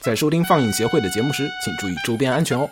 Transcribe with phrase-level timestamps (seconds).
[0.00, 2.66] 在收听放映协会的节目时，请注意周边安全哦。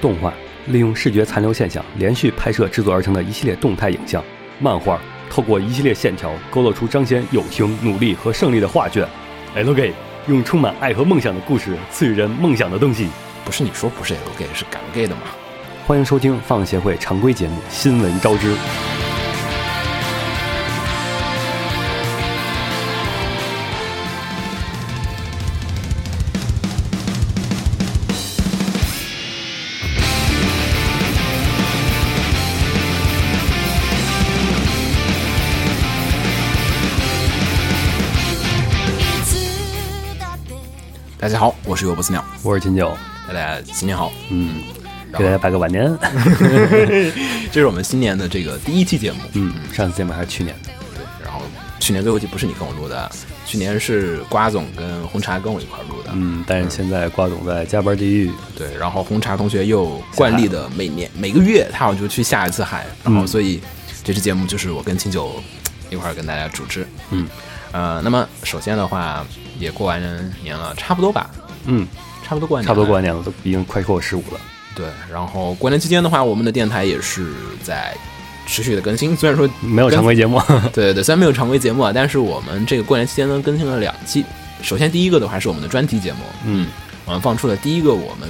[0.00, 0.34] 动画
[0.66, 4.24] 利用视觉残留现象连续拍摄制作而成的一系列动态影像。
[4.58, 5.00] 漫画
[5.30, 9.08] 透过一系列线条勾勒出彰显友情、努力和胜利的画卷。
[9.54, 9.94] L G
[10.26, 13.08] 用充满爱和梦想的故事赐予人梦想的东西。
[13.44, 15.22] 不是你说不是 L gay 是敢 gay 的吗？
[15.86, 18.52] 欢迎收听放映协会常规节目《新闻招之》。
[41.74, 42.96] 我是尤波斯鸟，我是秦九，
[43.26, 44.12] 大家新年好。
[44.30, 44.62] 嗯，
[45.18, 45.92] 给大家拜个晚年。
[47.50, 49.18] 这是我们新年的这个第一期节目。
[49.32, 50.70] 嗯，上次节目还是去年的。
[50.94, 51.40] 对，然后
[51.80, 53.10] 去年最后一期不是你跟我录的，
[53.44, 56.10] 去年是瓜总跟红茶跟我一块录的。
[56.12, 58.30] 嗯，但是现在瓜总在加班地狱。
[58.56, 63.60] 对，然后红茶同学又惯例的每年每个月他好像就去下一次海，然后所以
[64.04, 65.42] 这期节目就是我跟清九
[65.90, 66.86] 一块跟大家主持。
[67.10, 67.26] 嗯，
[67.72, 69.26] 呃，那么首先的话。
[69.56, 70.02] 也过完
[70.42, 71.30] 年了，差不多吧。
[71.66, 71.86] 嗯，
[72.22, 74.40] 差不多过完年，差不多过完年了，都已经快过十五了。
[74.74, 77.96] 对，然后过年期间的话，我们的电台也是在
[78.46, 79.16] 持续的更新。
[79.16, 80.40] 虽然说没有常规节目，
[80.74, 84.24] 对对，虽然没有常规节目啊，但是我们这个过年期间呢，更新了两期。
[84.62, 86.66] 首先第一个的话是我们的专题节目，嗯，
[87.04, 88.28] 我们放出了第一个我们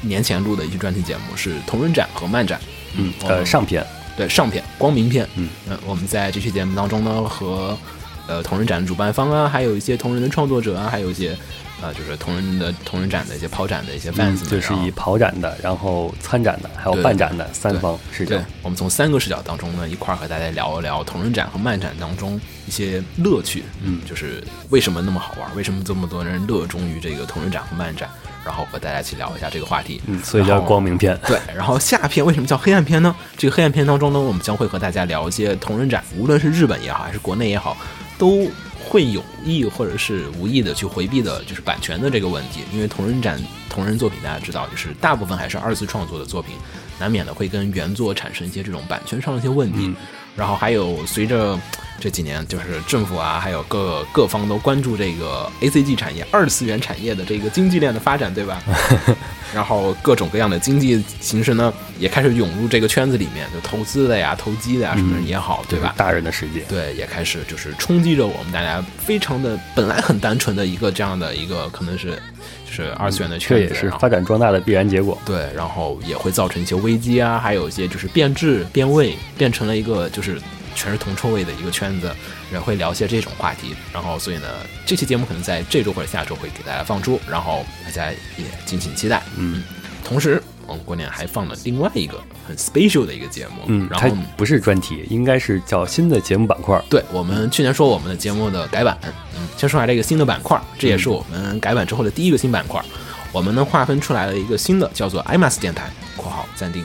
[0.00, 2.60] 年前录的一期专题节目是同人展和漫展，
[2.96, 3.86] 嗯，呃，上篇，
[4.16, 7.78] 对，上篇光明篇，嗯嗯，我们在这期节目当中呢和。
[8.26, 11.36] 呃，同人展的主办方啊，还有一些同人的创作者啊，还有一些，
[11.82, 18.36] 呃，就是同人的同人展的一些跑展的一些 fans，就是以跑展的，然后参展的，还有办展的三方视角。
[18.62, 23.64] 我们从三个视角当中呢，一块儿和大家聊一聊同人展和漫展当中一些乐趣。
[23.82, 28.08] 嗯，就是为什么那么好玩，为什么这么多人热衷于这个同人展和漫展，
[28.44, 30.00] 然后和大家一起聊一下这个话题。
[30.06, 31.18] 嗯，所以叫光明篇。
[31.26, 33.14] 对，然后下篇为什么叫黑暗篇呢？
[33.36, 37.76] 这个黑暗篇当中呢，我们将会和大家聊一些同人展，无论是日本也好，还是国内也好，
[38.18, 38.50] 都。
[38.84, 42.62] 会有意或者是无意的去回避的，就是版权的这个问题。
[42.74, 43.40] 因为同人展、
[43.70, 46.56] 同人作品，大家知道，就是大部分还是二次创作的作品，
[46.98, 49.94] 难免的会跟原作产生一些这种版权上的一些问题。
[50.36, 51.58] 然后还有随着。
[52.00, 58.60] 这几年就是政府啊，还有各各方都关注这个 A C G 产业、二次元产业的这个经济链的发展，对吧？
[59.54, 65.94] 然后各种各样的经济形式呢，也开始涌入这个圈子里面，就投资的呀、投机的呀什么也好，对吧？
[65.96, 72.20] 大人的世界，对，也开始就是冲击着我们大家非常的本来很单纯的一个这样的一个可能是
[72.66, 75.16] 就是二次元的圈子，这也是发展壮大的必然结果。
[75.24, 80.40] 对，然后也会造成一些危机啊，还有一些就是变质、变味，变成了一个就是。
[80.74, 82.14] 全是铜臭味的一个圈子，
[82.50, 84.48] 人会聊些这种话题，然后所以呢，
[84.86, 89.22] 这期节目可能在这周或者下周会给大家放出，然后大家也敬请期待。
[89.36, 89.62] 嗯，
[90.04, 96.80] 同时我们过年还放了另外一个很 special 的一个节目，嗯，然后不是专题，应该是叫新的节目板块。
[96.88, 102.82] 对我们去年说我们的节目的改版，嗯，先说下这个新的板块，这也是我们改版之后的第一个新板块，
[103.32, 106.84] 我们呢划分出来了一个新的叫做 IMAS 电台（括号暂定）。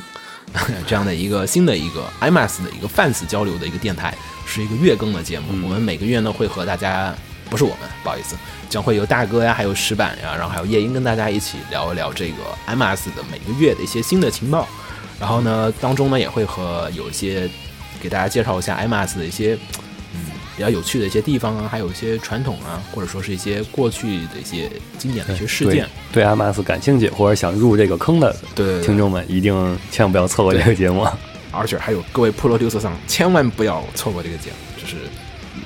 [0.87, 4.13] 这样的一个新的一个 IMAS 的一个 fans 交流的一个电台，
[4.45, 5.47] 是一个月更的节目。
[5.63, 7.13] 我们每个月呢会和大家，
[7.49, 8.35] 不是我们，不好意思，
[8.69, 12.37] 将会有大哥呀，还有石板呀，然后还有夜莺跟大家一起聊一聊这个
[12.67, 14.67] IMAS 的每个月的一些新的情报。
[15.19, 17.49] 然后呢，当中呢也会和有一些
[18.01, 19.57] 给大家介绍一下 IMAS 的一些。
[20.57, 25.87] 比较有趣的一些地方啊，还有一些传统啊，或者说是一些过去的一些经典的一些事件。
[26.11, 28.35] 对 MS 感兴趣或者想入这个坑的
[28.83, 29.53] 听众们，一定
[29.91, 31.05] 千万不要错过这个节目。
[31.51, 34.95] 而且还有各位 producer 上，千万不要错过这个节目，就是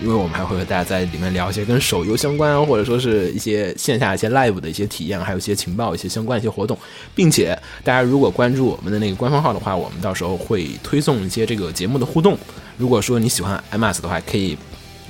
[0.02, 6.78] 因为我们还会和大家在里面聊一些跟手游相关啊，或者说是一些线下一些 live 的一些体验，还有一些情报、一些相关一些活动，
[7.16, 12.38] 并且大家如果关注我们的那个官方号的话，我们到时候会推送一些这个节目的互动。
[12.78, 14.58] 如果说你喜欢 MS 的话，可以。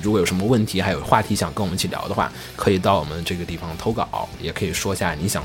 [0.02, 5.44] 如果有什么问题，还有话题想跟我们一起聊的话，可以到我们这个地方投稿，也可以说下你想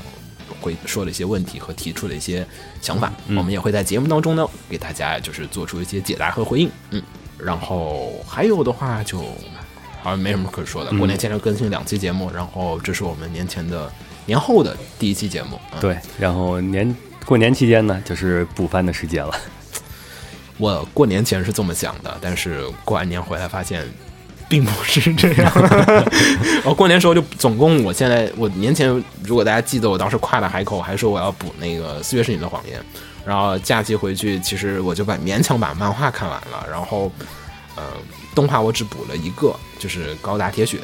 [0.60, 2.44] 会说的一些问题和提出的一些
[2.82, 6.68] 想法，我们也会在节目当中呢给大家就是做出一些解答和回应。
[6.90, 7.00] 嗯，
[7.38, 9.20] 然后还有的话就
[10.02, 10.90] 好像没什么可说的。
[10.98, 13.92] 过年前就更新两期节目，然后这是我们年前的
[14.26, 15.60] 年后的第一期节目。
[15.80, 19.32] 对，然后年过年期间呢就是补番的时间了。
[20.58, 23.86] 我过年前是这么想的，但是过完年回来发现。
[24.48, 25.52] 并不是这样，
[26.64, 28.88] 我 过年时候就总共，我现在我年前
[29.22, 32.80] 如果大家记得，我当时夸了海口，还说我要补那个《四月是你的谎言》，
[33.26, 37.12] 然后假期回去，其实我就把勉强把漫画看完了，然后，
[37.76, 37.82] 呃，
[38.34, 40.78] 动画我只补了一个，就是高达铁血，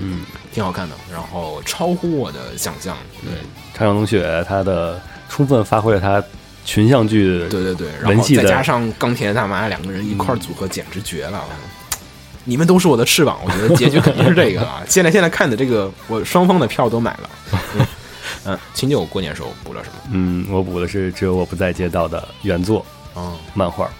[0.00, 0.22] 嗯，
[0.52, 3.32] 挺好看的，然后超乎我的想象，对，
[3.72, 6.20] 长野龙雪他的充分发挥了他
[6.64, 11.44] 群像剧对对对，然后文戏再加上钢铁大妈两个人一块儿组合，简直绝了。
[12.46, 14.82] 你们都是我的翅膀，我觉得结局肯定是这个啊！
[14.88, 17.30] 现在现在看的这个，我双方的票都买了。
[17.76, 17.86] 嗯，
[18.46, 19.96] 嗯秦九过年时候补了什么？
[20.12, 23.90] 嗯，我补的是《只有我不在街道》的原作哦，漫画，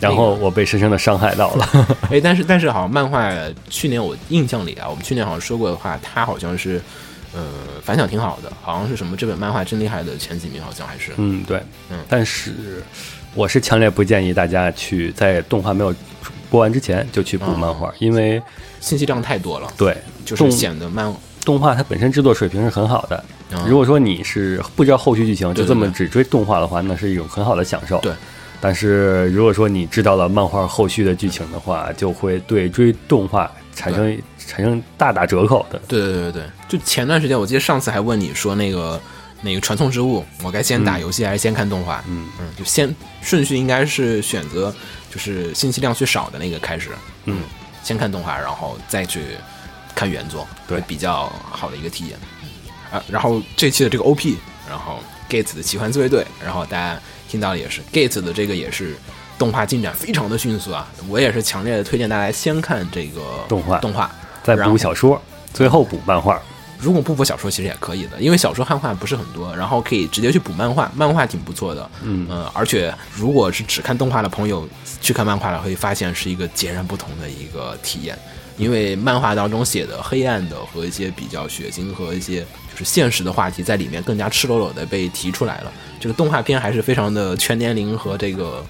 [0.00, 1.68] 然后我被深深的伤害到了。
[2.10, 3.30] 哎，但是但是好像漫画
[3.68, 6.80] 去年我印象里啊，我们去年好像说过的话，它好像是
[7.34, 7.42] 呃
[7.82, 11.60] 反响挺好的，好像是什么这本漫画真厉害的前几名，好像还是嗯，对，
[11.90, 12.82] 嗯但是
[13.34, 15.94] 我是强烈不建议大家去在动画没有
[16.50, 18.42] 播完之前就去补漫画，因为
[18.80, 21.12] 信息量太多了，对就是显得漫
[21.44, 23.24] 动画它本身制作水平是很好的。
[23.52, 27.98] 嗯如果说你是不知道后续剧情，就这么只追动画的话，那是一种很好的享受。
[28.00, 28.12] 对。
[28.60, 35.80] 但是如果说你知道了漫画后续的剧情的话，就会对追动画产生产生大打折扣的。
[35.86, 39.00] 对对对对对，就前段时间我记得上次还问你说那个
[39.42, 42.02] 那个传送之物，我该先打游戏还是先看动画？
[42.08, 44.74] 嗯嗯，就先顺序应该是选择
[45.16, 46.90] 就是信息量最少的那个开始，
[47.24, 47.40] 嗯，
[47.82, 49.28] 先看动画，然后再去
[49.94, 52.18] 看原作，对比较好的一个体验。
[52.92, 54.36] 啊，然后这期的这个 OP，
[54.68, 58.94] 然后 Gates 的奇幻自卫队，然后大家听到的也是 Gates 的这个也是
[59.38, 64.10] 动画进展非常的迅速啊，我也是强烈的推荐大家先看这个动画动画，
[64.42, 65.18] 再补小说，
[65.54, 66.38] 最后补漫画。
[66.78, 71.90] 如果不补小说，其实也可以的，因为小说汉化不是很多，然后可以直接去补漫画，漫画挺不错的。
[72.02, 74.68] 嗯呃，而且如果是只看动画的朋友
[75.00, 78.18] 去看漫画了，会发现是一个截然不同的一个体验，
[78.58, 82.40] 因为漫画当中写的黑暗的和一些比较血腥和一些
[82.72, 85.72] 就是现实的话题在里面更加赤裸裸的被提出来了。
[85.98, 88.64] 这个动画片还是非常的全年龄和这个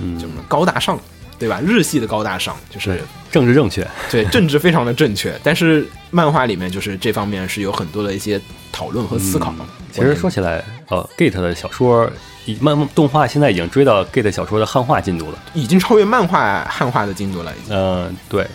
[0.00, 0.98] 嗯就是高大上，
[1.42, 1.60] 对吧？
[1.60, 3.00] 日系的高大上，就是
[3.32, 3.84] 政治正确。
[4.08, 8.40] 对，政治非常的正确， 但是漫画里面就是这方面是有很多的一些
[8.70, 9.52] 讨论和思考。
[9.58, 12.10] 嗯其实说起来，呃，Gate 的小说，
[12.46, 15.38] 以漫动画现在已经追到 Gate 小说的汉化进度了。
[15.52, 17.76] 已经超越漫画汉化的进度了，已经。
[17.76, 18.46] 嗯、对，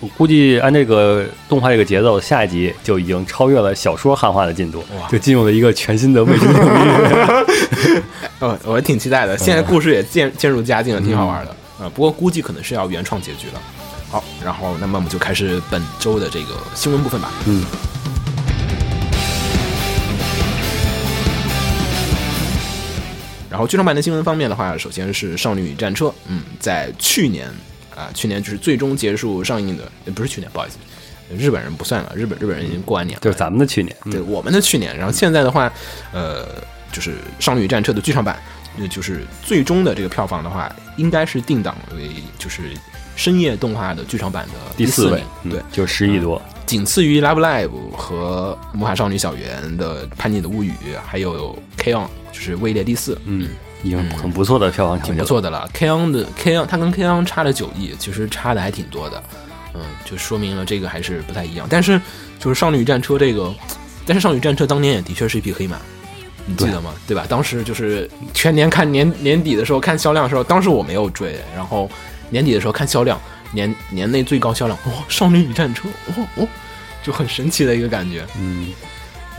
[0.00, 8.02] 我估计按这个动画这个节奏，下一集就已经超越了小说汉化的进度哇，就进入了一个全新的未知领域。
[8.38, 9.36] 呃， 我挺期待的。
[9.36, 11.54] 现在故事也渐渐入佳境了，挺好玩的。
[11.78, 13.60] 啊、不过估计可能是要原创结局了。
[14.10, 17.32] 好，然后那么我们就开始本周的这个新闻部分吧。
[17.46, 17.64] 嗯，
[23.50, 27.48] 然后剧场版的新闻方面的话，首先是《少女与战车》，嗯，在去年
[27.94, 30.76] 啊、去年就是最终结束上映的，呃不是去年，不好意思，
[31.34, 33.96] 日本人不算了，日本日本人已经过完年了，就是咱们的去年。
[34.10, 35.72] 对我们的去年，然后现在的话，
[36.12, 36.46] 呃，
[36.92, 38.40] 就是《少女与战车》的剧场版，
[38.78, 42.62] 呃，就是最终的这个票房的话，应该是定档为就是
[43.14, 46.40] 深夜动画的剧场版的第四位对，就十亿多。
[46.66, 50.70] 仅次于《Love Live》和《魔法少女小圆》的《叛逆的物语》，
[51.06, 53.48] 还有 K On，就是位列第四，嗯，
[53.84, 55.20] 已经很不错的票房成挺绩。
[55.20, 55.68] 不错的了。
[55.72, 59.22] K On 的 K On，它跟 K On 差了九亿，其实差的还挺多的，
[59.74, 61.68] 嗯，就说明了这个还是不太一样。
[61.70, 62.00] 但是
[62.40, 63.54] 就是《少女与战车》这个，
[64.04, 65.78] 但是《少女战车》当年也的确是一匹黑马，
[66.48, 66.94] 你记得吗？
[67.08, 67.26] 对吧？
[67.28, 71.90] 当时就是全年看年年底的时候看销量的时候，当时我没有追，然后
[72.30, 73.20] 年底的时候看销量，
[73.52, 76.48] 年年内最高销量，哇、少女与战车》哦哦，
[77.02, 78.24] 就很神奇的一个感觉。
[78.38, 78.68] 嗯，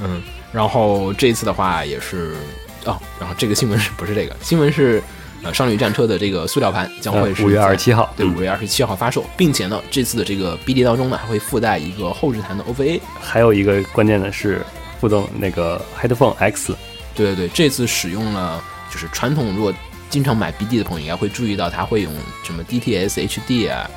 [0.04, 0.22] 嗯，
[0.52, 2.36] 然后这次的话也是
[2.84, 5.02] 哦，然后这个新闻是不是这个新闻是
[5.44, 8.14] 呃《少女战车》的这个塑料盘将会是呃五月在二十七号。
[8.18, 13.00] 对，嗯五月二十七号发售，并且呢，这次的这个 BD 当中呢，还会附带一个后置弹的 OVA。
[13.22, 14.62] 还有一个关键的是
[15.00, 16.76] 附赠那个 Headphone X。
[17.18, 19.74] 对对对，这次使用了就是传统如果
[20.10, 23.90] 经常买 BD 的朋友应该会注意到，它会用什么 DTS HD 啊，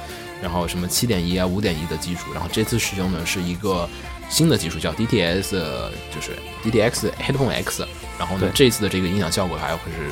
[0.42, 3.88] 然后什么七点一啊、五点一的技术，然后这次使用的是一个
[4.28, 6.32] 新的技术叫 DTS，呃就是
[6.64, 7.86] DTX Headphone X。
[8.18, 10.10] 然后呢，这次的这个音响效果还会是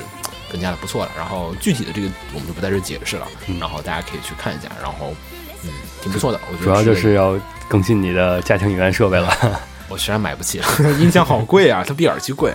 [0.51, 1.11] 更加的不错了。
[1.17, 4.69] 然后具体的这个我们就不在这解释了，嗯然后大家可以去看一下。
[4.81, 5.15] 然后
[5.65, 7.39] 嗯，挺不错的，我觉得主要就是要
[7.69, 9.61] 更新你的家庭影院设备了。
[9.91, 10.67] 我实在买不起了，
[11.01, 12.53] 音响好贵啊，它比耳机贵。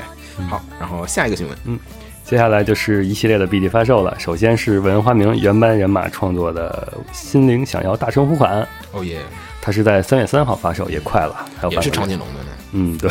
[0.50, 1.80] 好，然后下一个新闻，嗯
[2.26, 4.16] 接下来就是一系列的 BD 发售了。
[4.18, 8.62] 首先是文花明原班人马创作的《心灵想要大声呼喊》，
[8.94, 9.20] 哦耶，
[9.62, 12.50] 它是在三月三号发售，也快了，还有也是长颈龙的呢。
[12.72, 13.10] 嗯，对，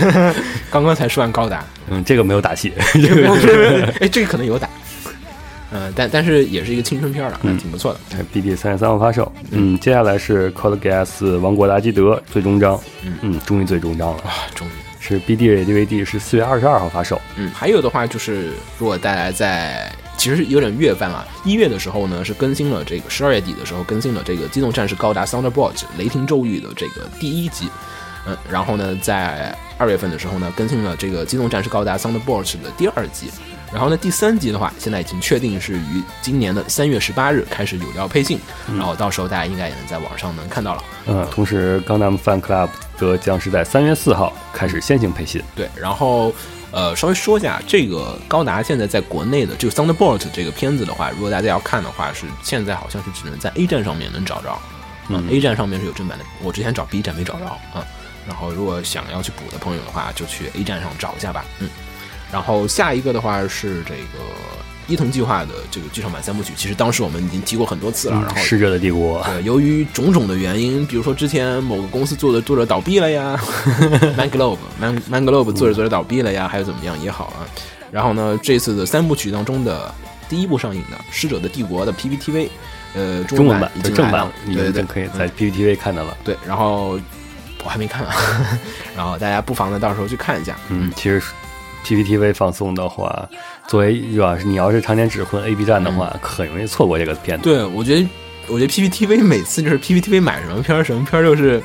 [0.70, 4.66] 刚刚才说完高达，嗯，这个没有打戏， 这个哎，这个可能有打，
[5.70, 7.56] 嗯、但但是也是一个青春片了，嗯。
[7.58, 8.00] 挺不错的。
[8.32, 9.30] BD 三月三号发售。
[9.50, 13.14] 嗯，接下来是 Code Geass 王国达基德最终章，嗯。
[13.20, 14.70] 嗯，终于最终章了，啊，终于，
[15.08, 17.20] 是 BD DVD 是四月二十二号发售。
[17.36, 21.26] 嗯，还有的话就是，如果大家在其实有点月份啊。
[21.44, 27.68] 一月的时候呢是更新了这个，十二月底的时候更新了这个《机动战士高达 Thunderbolt》雷霆咒语的这个第一集，
[28.26, 33.30] 嗯，然后呢在二月份的时候呢更新了这个《机动战士高达 Thunderbolt》的第二集。
[33.72, 38.40] 然后呢，第三集的话，现在已经确定是于今年的三月十八日开始有料配信，
[38.76, 40.84] 然后到时候大家应该也能在网上能看到了。
[41.06, 45.42] 嗯，同时，钢弹 Fan Club 则将是在三月四号开始先行配信。
[45.54, 46.32] 对，然后
[46.70, 54.58] 呃，稍微说一下，这个高达现在在国内的这个 Thunderbolt 这个片子的话，如果大家要看的话，是现在好像是只能在 A 站上面能找着，
[55.08, 57.84] 嗯，A 站上面是有正版的，我之前找 B 站没找着啊。
[58.26, 61.68] 然后如果想要去补的朋友的话，就去 A 站上找一下吧，嗯。
[62.32, 64.24] 然后下一个的话是这个
[64.86, 68.16] 伊藤计划的这个剧场版三部曲，其实当时我们已经提过很多次了。
[68.20, 73.38] 然后逝者的帝国，对，由于种种的原因，比如说之前某个公司做的作者倒闭了呀，
[74.16, 77.44] Man Globe，Man Man Globe 作者作者倒闭了呀，还有怎么样也好啊。
[77.90, 79.94] 然后呢，这次的三部曲当中的
[80.28, 82.48] 第一部上映的《逝者的帝国》的 PPTV，
[82.94, 86.16] 呃，中文版已经正版，对对，可以在 PPTV 看到了。
[86.24, 86.98] 对，然后
[87.62, 88.14] 我还没看，啊
[88.96, 90.56] 然后大家不妨呢到时候去看一下。
[90.70, 91.22] 嗯，其实。
[91.84, 93.28] PPTV 放送的话，
[93.66, 94.36] 作为是吧？
[94.44, 97.44] 你要是常年只混 A B 站的话，很容易错过这个片子。
[97.44, 98.08] 对，我觉得，
[98.48, 101.62] 我觉得 PPTV 每次就是 PPTV 买什么片儿，什么片儿就是，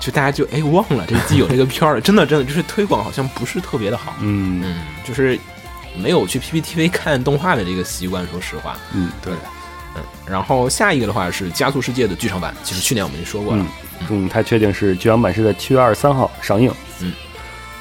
[0.00, 2.00] 就大家就哎忘了这季有这个片儿了。
[2.02, 4.14] 真的，真的就是推广好像不是特别的好。
[4.20, 5.38] 嗯嗯，就是
[5.96, 8.26] 没有去 PPTV 看动画的这个习惯。
[8.28, 9.32] 说实话，嗯对，
[9.94, 10.02] 嗯。
[10.26, 13.66] 然后下一个的话是《加速世界》的剧场版，其实去年我们就说过了。
[14.08, 16.72] 嗯，它确定是剧场版是在七月二十三号上映。
[17.00, 17.12] 嗯。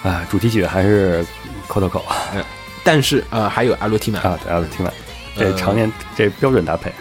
[0.04, 1.26] 啊，主题曲还是
[1.68, 2.44] 口头口，嗯，
[2.84, 4.22] 但是呃，还有阿罗提曼。
[4.24, 4.92] 啊，阿罗提曼，
[5.36, 6.92] 这常年这标准搭配，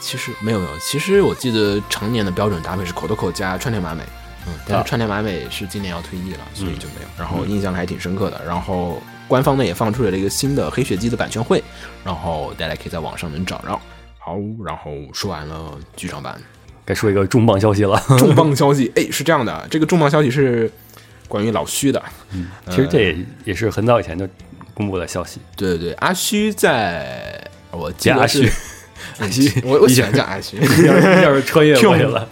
[0.00, 4.02] 其实没有没有，其实我记得常年的标准搭配是口头口加川田麻美，
[4.46, 11.62] 嗯，但是川田麻美是今年要退役了，所以就没有，然后印象还挺深刻的，然后官方呢也放出了一个新的黑雪姬的版权会，
[12.04, 13.80] 然后大家可以在网上能找着。
[14.18, 16.38] 好，然后说完了剧场版，
[16.84, 20.70] 该说一个重磅消息了， 重磅消息，哎，是这样的，这个重磅消息是。
[21.30, 24.28] 关于老虚的，嗯，其实这也是很早以前就
[24.74, 25.38] 公布的消息。
[25.56, 28.50] 对对对，阿虚在，我叫阿虚，
[29.20, 30.56] 阿虚， 我我喜欢叫阿虚，
[31.22, 32.28] 要是穿越过去了。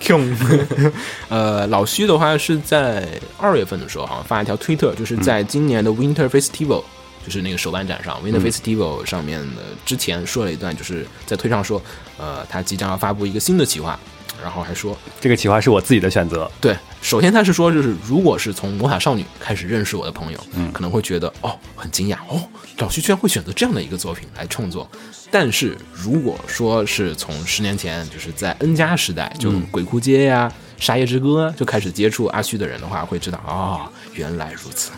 [1.29, 3.07] 呃，老虚的话是在
[3.39, 6.83] 二月份的时候，好像发一条推特，就是在今年的 Winter Festival，
[7.25, 11.81] 就是那个手办展上，Winter Festival 上面的之前说了一段，就是在推上说，
[12.19, 13.97] 呃，他即将要发布一个新的企划。
[14.43, 16.51] 然后还说这个企划是我自己的选择。
[16.61, 22.43] 对，首先他是说，就是如果是从魔法少女开始认识我的朋友，嗯，可能会觉得哦很惊讶哦，
[22.79, 24.89] 老徐居然会选择这样的一个作品来创作。
[25.31, 34.91] 但是如果说是从十年前，就是在 N 加时代，就鬼哭街呀、沙耶之歌就开始接触阿虚的人的话，会知道哦，原来如此。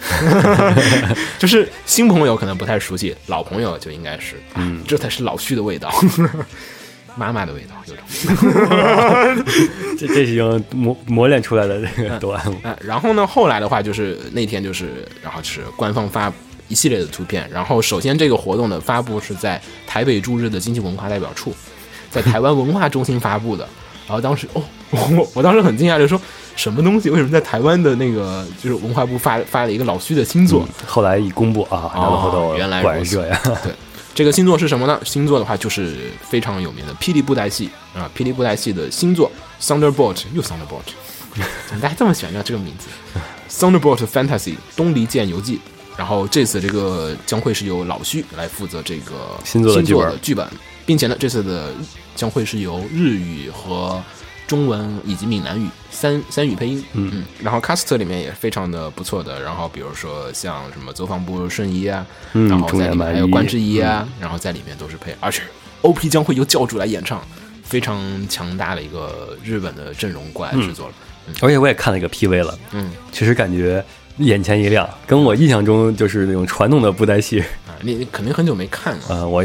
[1.36, 5.92] 就是新朋友可能不太熟悉，老朋友就应该是，嗯，这才是老徐的味道。
[7.16, 9.44] 妈妈的味道有种，
[9.98, 12.40] 这这是用磨磨练出来的这个段。
[12.62, 16.32] 啊，然后呢，后来的话就是那天就是，然后是官方发
[16.68, 17.48] 一系列的图片。
[17.52, 21.54] 然后首先这个活动的发布是在台北驻日的经济文化代表处，
[22.10, 23.66] 在台湾文化中心发布的。
[24.06, 26.20] 然后当时哦，我 我当时很惊讶，就说
[26.56, 27.10] 什么东西？
[27.10, 30.66] 为什么在台湾的那个就是文化部发发了一个老徐的新作？
[30.86, 33.72] 后来一公布啊，然后原来是这样，对。
[34.20, 35.00] 这个星座是什么呢？
[35.02, 40.92] 星座的话就是非常有名的霹雳布袋戏啊，霹雳布袋戏的星座 Thunderbolt 又 Thunderbolt，
[41.66, 42.88] 怎么大家这么喜欢叫这个名字
[43.48, 45.58] ？Thunderbolt Fantasy 东离剑游记。
[45.96, 49.82] 然后这次这个将会是由老徐来负责这个星座的
[50.20, 50.46] 剧本，
[50.84, 51.72] 并且呢，这次的
[52.14, 54.02] 将会是由日语和。
[54.50, 57.08] 中文以及闽南语三三语配音，嗯。
[57.14, 65.42] 嗯，然后 cast 里面也非常的不错的，然后比如说像什么走访部顺一啊，嗯然后在里面还有关之一啊，然后在里面都是配，而且
[65.82, 67.22] OP 将会由教主来演唱，
[67.62, 70.94] 非常强大的一个日本的阵容过来制作了，
[71.40, 73.84] 而且我也看了一个 PV 了，嗯，其实感觉
[74.18, 77.38] 眼前一亮，跟我印象中就是那种传统的布袋戏。
[77.68, 79.44] 啊，你你肯定很久没看了，呃，我。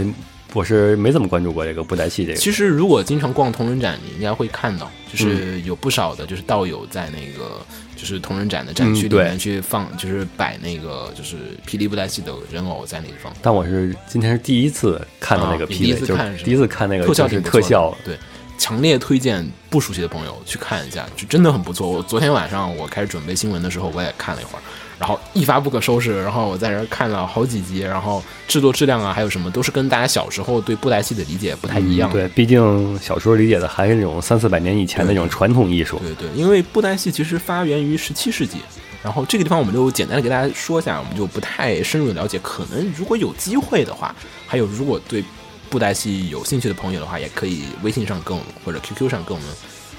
[0.56, 2.38] 我是没怎么关注过这个布袋戏这个。
[2.38, 7.60] 其实如果经常逛同人展，你应该会看到，就是有不少的，就是道友在那个
[7.98, 11.36] 就是同人展的展区里面去放，就是摆那个就是
[11.68, 13.34] 霹雳布袋戏的人偶在那地方。
[13.42, 17.94] 但我是今天是第一次看到那个霹雳，第一次看，第一次看那个特效是特效。
[18.06, 18.18] 对，
[18.58, 21.90] 强烈推荐不熟悉的朋友去看一下，就真的很不错。
[21.92, 24.62] 我昨天晚上我开始准备新闻的时候，我也看了一会儿。
[24.98, 32.10] 然后一发不可收拾，然后我在这看了好几集，然后制作质量啊，还有什么都是跟大家小时候对布袋戏的理解不太一样。
[32.12, 36.00] 对，毕竟小时候理解的还是那种三四百年以前的那种传统艺术。
[36.00, 38.60] 对对，因为布袋戏其实发源于十七世纪，
[39.04, 42.40] 然后这个地方我们就简单的给大家说一下，我们就不太深入的了解。
[42.40, 44.16] 可能如果有机会的话，
[44.48, 45.24] 还有如果对
[45.70, 49.52] 布袋戏有兴趣的朋友的话，也可以微信上跟我们或者 QQ 上跟我们，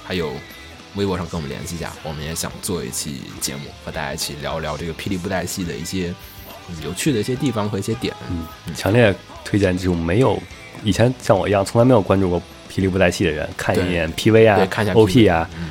[0.03, 0.31] 还有
[0.97, 1.93] 微博上跟我们联系一下。
[2.03, 6.09] 我们也想做一期节目，和大家一起聊聊这个霹雳布袋戏的一些、
[6.69, 8.13] 嗯有趣的一些地方和一些点。
[8.29, 10.37] 嗯，强烈推荐这种没有
[10.83, 15.69] 以前像我一样从来没有关注过霹雳布袋戏的人看一眼 PV 啊对，看一下 OP 啊，嗯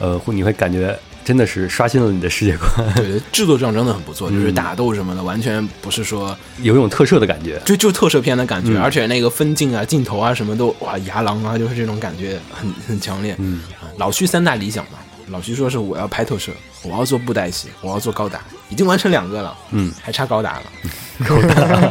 [0.00, 7.62] 呃，会你会感觉真的是刷新了你的世界观，对，制作上真的很不错， 就是嗯打斗什么的，完全不是说有一种特摄的感觉。
[7.64, 13.36] 就就特摄片的感觉，嗯而且那个分镜啊、镜头啊什么都哇，牙狼啊，就是这种感觉很很强烈。
[13.38, 13.62] 嗯，
[13.96, 20.62] 老徐三大理想嘛，老徐说是我要拍特摄，我要做布袋戏，我要做高达，已经完成两个了，嗯，还差高达了。
[21.28, 21.90] 高达，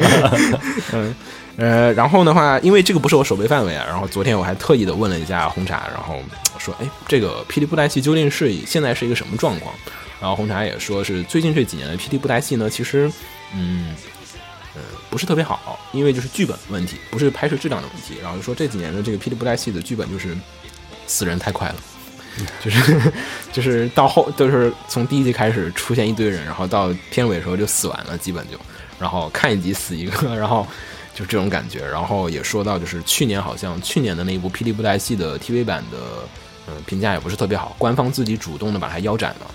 [0.93, 1.15] 嗯
[1.57, 6.19] 呃，然后的话，因为这个不是我手背范围啊，然后昨天我还特意的问了一下红茶，然后
[6.57, 9.73] 说，哎，这个霹雳布袋戏究竟是现在是一个什么状况？
[10.19, 13.11] 然后红茶也说是最近这几年的霹雳布袋戏呢，其实，
[13.55, 13.95] 嗯。
[14.73, 14.79] 呃，
[15.09, 18.15] 不是特别好，因为就是剧本问题，不是拍摄质量的问题。
[18.23, 20.33] 然后就说这几年的这个霹雳布袋戏的剧本就是
[21.07, 21.75] 死人太快了，
[22.63, 23.11] 就是
[23.51, 28.57] 就是到后就是从第一集开始出现一堆人，然后到片尾的时候就死完了，基本就，
[28.99, 30.65] 然后看一集死一个， 然后
[31.13, 31.85] 就这种感觉。
[31.85, 35.97] 然后也说到就是去年好像去年的那一部霹雳布袋戏的 TV 版的，
[36.67, 39.51] 嗯、评价也不是特别好，官方自己主动的把它腰斩了。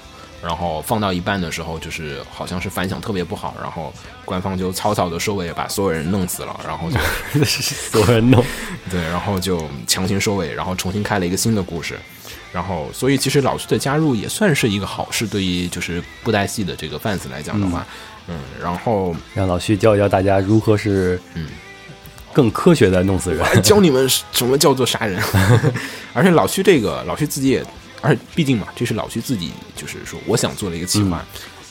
[0.46, 3.92] 然后放到一半的时候，就是好像是反响特别不好，然后
[4.24, 6.98] 官方就草草的收尾，把所有人弄死了，然后就
[7.44, 8.44] 所有人弄，
[8.90, 11.98] 对，然后就强行收尾，然后重新开了一个新的故事，
[12.52, 17.84] 然后所以其实老徐的加入也算是一个好事，对于就是布袋戏的这个 fans 来讲的话，
[18.28, 18.38] 嗯。
[18.62, 21.48] 然后让老徐教一教大家如何是嗯。
[22.32, 23.40] 更科学的弄死人。
[23.40, 25.18] 来教你们什么叫做杀人，
[26.12, 27.64] 而且老徐这个老徐自己也，
[28.00, 31.24] 而且毕竟嘛，这是老徐自己就是说我想做的一个企划。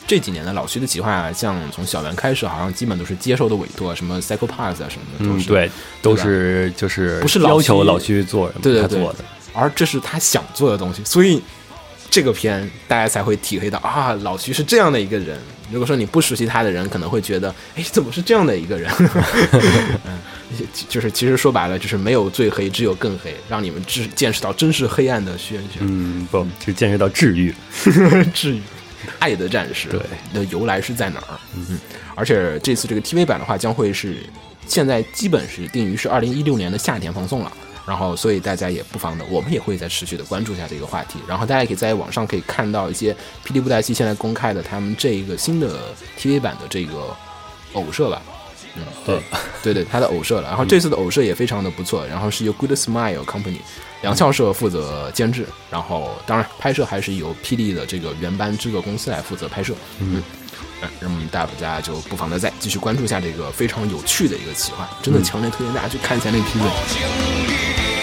[0.06, 5.48] 这几年的老徐的企划，像从小圆开始，好像基本都是接受的委托，什么 Psycho Pass 啊什么的，都嗯，是。
[5.48, 9.24] 对，都是就是不是老要求老徐做，对对对他做的。
[9.52, 11.42] 而这是他想做的东西，所以
[12.08, 15.40] 这个片大家才会体会到啊，老徐是这样的一个人。
[15.70, 18.90] 如果说你不熟悉他的人，可能会觉得，哎，怎么是这样的一个人？
[20.06, 20.18] 嗯，
[20.88, 25.78] 就是其实说白了，就是没有最黑，只有更黑，让你们知见识到真实黑暗的轩辕。
[25.80, 27.54] 嗯，不，就见识到治愈。
[28.32, 28.60] 治愈
[29.18, 30.00] 爱的战士对
[30.34, 31.38] 的由来是在哪儿？
[31.54, 31.78] 嗯，
[32.14, 34.16] 而且这次这个 TV 版的话，将会是
[34.66, 37.52] 现在基本是定于是二零一六年的夏天放送了。
[37.86, 41.20] 然后，所以大家也不妨的，我们也会在持续的关注一下这个话题。
[41.26, 45.78] 然后，大家可以在网上可以看到一些霹雳布袋戏现在公开的他们这一个新的
[46.18, 47.16] TV 版的这个
[47.74, 48.20] 偶设吧。
[48.74, 49.22] 嗯，对，
[49.62, 50.48] 对对，他的偶设了。
[50.48, 53.60] 然后这次的偶设也非常的不错，然后是由 Good Smile Company
[54.02, 59.72] 梁校社负责监制，然后当然拍摄还是由霹雳的这个原班制作公司来负责拍摄。
[60.00, 60.22] 嗯，嗯，
[61.00, 66.60] 那么大家就不妨的再继续关注一下这个非常有趣的一个企划，真的强烈推荐大家去看一下那个 PV。
[66.60, 67.95] 嗯，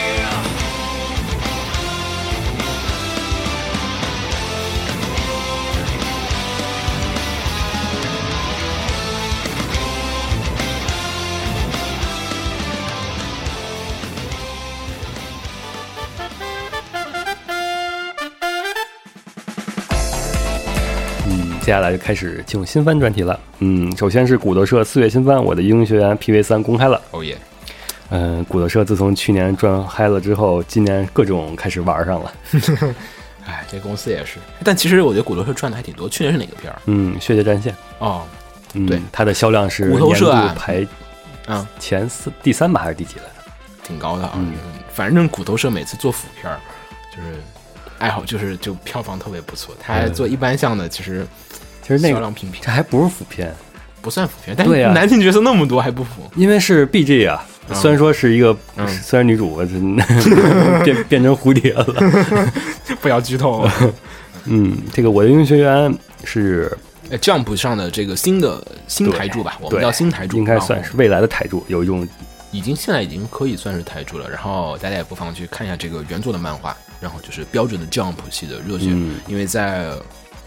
[21.64, 23.40] 接下来就开始进入新番专题了。
[23.60, 27.02] 嗯，首先是骨头社四月新番《我的英雄学院 PV 三》公开了。
[27.12, 27.38] 哦耶！
[28.10, 32.34] 嗯，骨头社自从去年赚嗨了之后，今年各种开始玩上了。
[33.48, 36.10] 哎，这公司也是，但其实我觉得骨头社赚的还挺多。
[36.10, 36.82] 去年是哪个片儿？
[36.88, 38.24] 嗯，血界战线，哦，
[38.74, 40.86] 嗯，对它的销量是骨头年度排
[41.48, 43.52] 嗯，前四、第三吧，还是第几来着？
[43.88, 44.38] 挺高的啊。
[44.92, 46.60] 反正骨头社每次做腐片儿，
[47.10, 47.42] 就是
[48.04, 49.74] 爱好就是就票房特别不错。
[49.82, 51.26] 他做一般项的，其实
[51.82, 53.54] 其实那个销量平平，这还不是腐片，
[54.02, 54.54] 不算腐片。
[54.58, 57.46] 但是男性角色那么多还不腐，因为是 BG 啊。
[57.48, 59.56] 嗯虽然说是一个，嗯虽然女主
[60.84, 61.86] 变 变成蝴蝶了，
[63.00, 63.66] 不要剧透。
[64.44, 66.78] 嗯，这个我的英雄学院是
[67.10, 72.06] 呃 Jump 上的这个新的新台柱吧，我们叫新台柱，应该算是未来的台柱，有一种
[72.54, 74.30] 已经现在已经可以算是台柱了。
[74.30, 79.92] 然后大家也不妨去看一下这个原作的漫画，然后就是标准的 Jump 系的热血，嗯因为在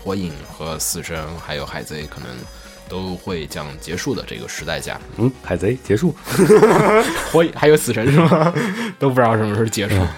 [0.02, 2.28] 火影和死神还有海贼可能
[2.88, 6.14] 都会将结束的这个时代下，嗯，海贼结束，
[7.32, 8.54] 火影还有死神是吗？
[8.98, 9.96] 都不知道什么时候结束。
[9.96, 10.08] 嗯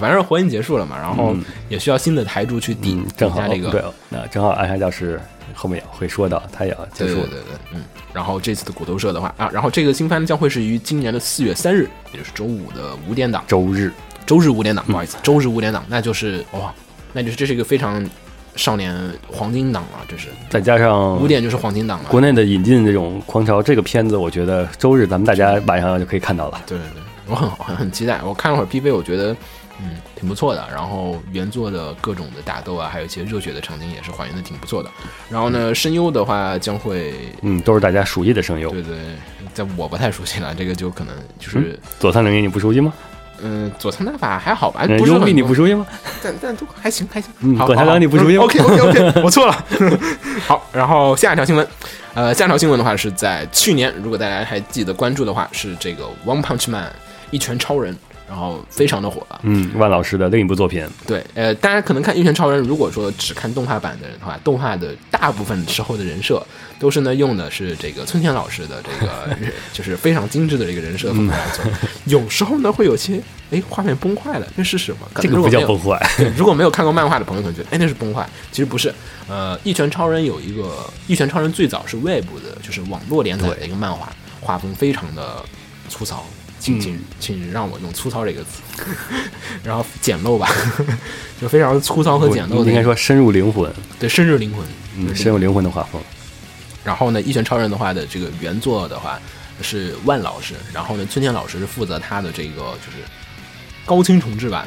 [0.00, 5.20] 反正火影结束了嘛，然后嗯也需要新的台柱去顶嗯，正好这个对，那正好暗杀教师
[5.54, 7.26] 后面也会说到，他也要结束了。
[7.26, 7.82] 对对对对，嗯。
[8.12, 13.90] 然后这次的骨头社的话啊，然后这个新番将会是于今年的四月三日，也就是周五的五点档，周日，
[14.26, 16.72] 周日五点档，不好意思，周日五点档，那就是哇，
[17.14, 18.06] 那就是这是一个非常
[18.54, 18.94] 少年
[19.26, 22.10] 黄金档了，这是再加上五点就是黄金档了。
[22.10, 26.60] 国内的引进这种狂潮，这个片子我觉得周日咱们大家晚上就可以看到了。
[26.66, 28.20] 对对对，我很很很期待。
[28.22, 29.34] 我看了会儿 PV，我觉得
[29.80, 30.66] 嗯挺不错的。
[30.70, 34.90] 然后原作的各种的打斗啊，还有一些热血的场景也是还原的挺不错的。
[35.28, 38.70] 然后呢，声优的话将会嗯都是大家熟悉的声优。
[38.70, 38.96] 对对，
[39.54, 42.92] 在我不太熟悉了，这个就可能就是佐仓绫音你不熟悉吗？
[43.44, 44.86] 嗯，佐仓大法还好吧？
[44.98, 45.84] 不是优米 你不熟悉吗？
[46.22, 47.28] 但但都还行还行。
[47.40, 49.64] 嗯，好，管太郎你不熟悉吗？OK OK OK，我错了。
[50.46, 51.66] 好，然后下一条新闻，
[52.14, 56.84] 呃，下一条新闻的话是在去年，如果大家还记得关注的话，是这个《One Punch Man》
[57.32, 57.96] 一拳超人。
[58.32, 66.42] 然后非常的火，嗯，万老师的另一部作品，对，呃，大家可能看《一拳超人》，如果说只看动画版的人的话，动画的大部分时候的人设
[66.78, 69.28] 都是呢用的是这个村田老师的这个，
[69.70, 71.62] 就是非常精致的这个人设风格来做，
[72.06, 75.06] 有时候呢会有些哎画面崩坏了，那是什么？
[75.16, 76.00] 这个不叫崩坏。
[76.34, 78.90] 如果没有看过漫画的朋友可能觉得哎那是崩坏，其实不是。
[79.28, 80.62] 呃，《一拳超人》有一个
[81.06, 85.44] 《一拳超人》最早是外部的，就是网络连载的一个漫画，画风非常的
[85.90, 86.24] 粗糙。
[86.62, 88.62] 请请请让我用粗糙这个词，
[89.64, 90.48] 然后简陋吧，
[91.40, 92.64] 就非常粗糙和简陋。
[92.64, 94.64] 应该说深入灵魂，对，深入灵魂，
[94.96, 96.00] 嗯，深入灵魂的画风。
[96.84, 99.18] 然后呢，一拳超人的话的这个原作的话
[99.60, 102.98] 是万老师，然后呢，村田老师是负责他的这个就是
[103.84, 104.64] 高清重制版。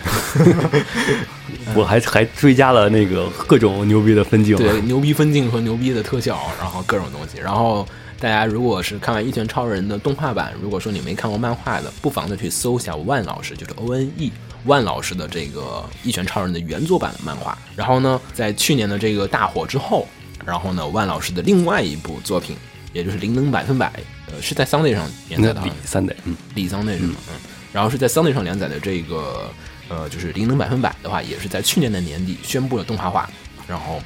[1.75, 7.87] 我还还追加了那个各种牛逼的分镜，对，牛逼分镜和牛逼的特效，然后各种东西，然后。
[8.25, 14.31] 大家如果是看完《一拳超人》的动画版，如果说你没看过漫画的，不妨的去搜一下万老师，就是 O N E
[14.63, 15.61] 万老师的这个
[16.03, 17.55] 《一拳超人》的原作版的漫画。
[17.75, 20.07] 然后呢，在去年的这个大火之后，
[20.43, 22.57] 然后呢，万老师的另外一部作品，
[22.93, 23.89] 也就是《灵能百分百》，
[24.33, 27.17] 呃，是在 Sunday 上连载的，李 Sunday，嗯，李 Sunday 是吗？
[27.29, 27.35] 嗯，
[27.71, 29.51] 然后是在 Sunday 上连载的这个，
[29.87, 33.29] 呃，就是《灵能百分百》的话，也是在去年的年底宣布了动画化。
[33.67, 33.99] 然后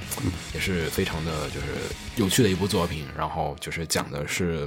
[0.54, 1.66] 也是非常的就是
[2.16, 4.66] 有趣的一部作品，然后就是讲的是，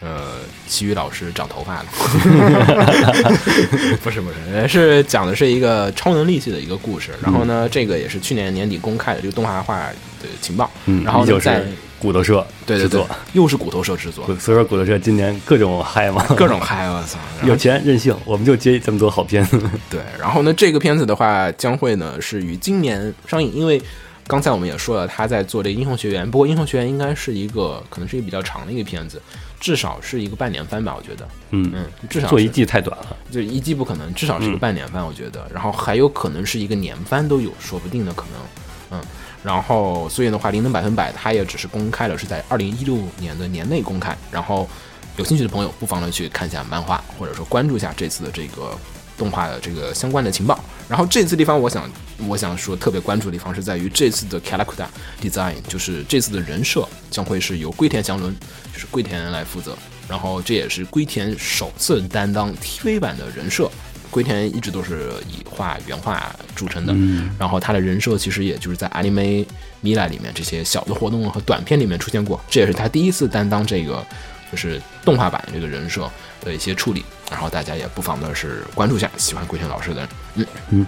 [0.00, 0.36] 呃，
[0.68, 1.86] 奇遇老师长头发了，
[4.02, 7.10] 不是不是，是讲的是一个超能力系的一个故事。
[7.22, 9.88] 然后呢，这个也是去年年底公开的这个动画化
[10.22, 10.70] 的情报。
[10.86, 11.64] 嗯，然后就在
[11.98, 19.60] 骨头社制作，又是骨头社制作，所以说骨头社今年各种嗨嘛，各种嗨，我操， 有钱任性，我们就接这么多好片子。
[19.90, 23.82] 对，然后呢，这个片子的话将会呢是于今年上映，因为。
[24.28, 29.20] 刚才我们也说了，他在做这个《英雄学院》，不过《英雄学院》应该是一个，可能是一个比较长的一个片子，
[29.58, 31.26] 至少是一个半年番吧，我觉得。
[31.48, 35.50] 嗯嗯，至少做一季太短了，就一季不可能，至少是一个半年番，我觉得。
[35.50, 39.00] 然后还有可能是一个年番都有，说不定的可能。
[39.00, 39.04] 嗯，
[39.42, 44.14] 然后所以的话，《灵能百分百》它也只是公开了，是在二零一六年的年内公开。
[44.30, 44.68] 然后
[45.16, 48.76] 有兴趣的朋友不妨呢去看一下漫画，或者说关注一下这次的这个。
[49.18, 51.90] 动画的这个相关的情报，然后这次地方我想
[52.26, 54.86] 我想说特别关注的地方是在于这次的 character
[55.20, 58.34] design，就是这次的人设将会是由龟田祥伦，
[58.72, 59.76] 就是龟田来负责，
[60.08, 63.68] 然后这也是龟田首次担当 TV 版的人设，
[64.10, 66.94] 龟田一直都是以画原画著称的，
[67.38, 69.44] 然后他的人设其实也就是在 anime
[69.82, 74.06] mila 里面这些小的活动和短片里面出现过，这也是他第一次担当这个
[74.50, 76.08] 就是动画版这个人设
[76.44, 77.04] 的一些处理。
[77.30, 80.86] 然后大家也不妨的是关注一下喜欢桂田老师的，嗯嗯。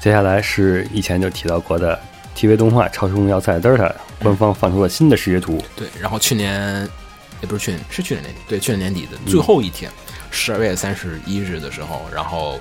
[0.00, 1.96] 接下来是以前就提到过的
[2.36, 3.84] TV 动画《超时空要塞德尔塔》，
[4.20, 5.62] 官方放出了新的视觉图。
[5.76, 6.88] 对，然后去年
[7.40, 9.88] 也不是去年，是去年年底，对，去年年底的最后一天，
[10.32, 12.58] 十二月三十一日的时候，然后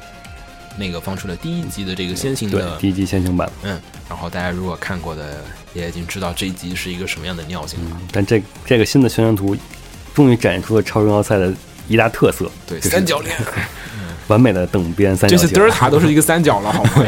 [0.78, 3.52] 那个放出了第一集的这个先行的第一集先行版。
[3.64, 5.44] 嗯，然后大家如果看过的，
[5.74, 8.00] 也已经知道这一集是一个什么样的尿性了。
[8.12, 9.58] 但这这个新的宣传图
[10.14, 11.52] 终于展现出了超时空要塞的。
[11.88, 13.36] 一大特色，对三角恋，
[14.28, 15.48] 完美的等边三角形。
[15.48, 17.06] 这次德尔塔都是一个三角了，好吗？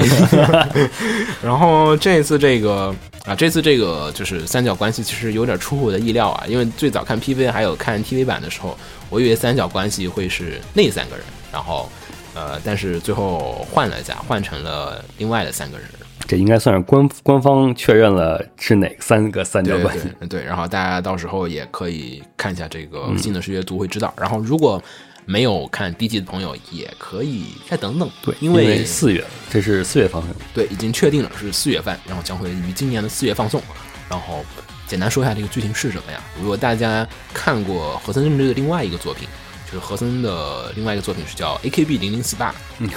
[1.41, 2.93] 然后这次这个
[3.25, 6.43] 啊，这次这个就是三角关系，其实有点出乎我的意料啊。
[6.47, 8.77] 因为最早看 PV 还有看 TV 版的时候，
[9.09, 11.89] 我以为三角关系会是那三个人，然后
[12.33, 15.88] 呃，但是最后换了一下，换成了另外的三个人。
[16.25, 20.07] 这应该算是官官方确认了是哪三个三角关系？
[20.29, 24.13] 对，然后大家到时候也可以看一下这个新的视觉图，会知道。
[24.17, 24.81] 然后如果
[25.25, 28.09] 没有看第一季的朋友，也可以再等等。
[28.23, 30.31] 对，因为四月，这是四月放送。
[30.53, 33.62] 对，已经确定了是四月份，然后将会于今年的四月放送。
[34.09, 34.45] 然后
[34.88, 36.19] 简单说一下这个剧情是什么呀？
[36.39, 39.27] 如果大家看过和森正治的另外一个作品，
[39.65, 42.55] 就是和森的另外一个作品是叫 AKB 零零四八。
[42.79, 42.89] 嗯。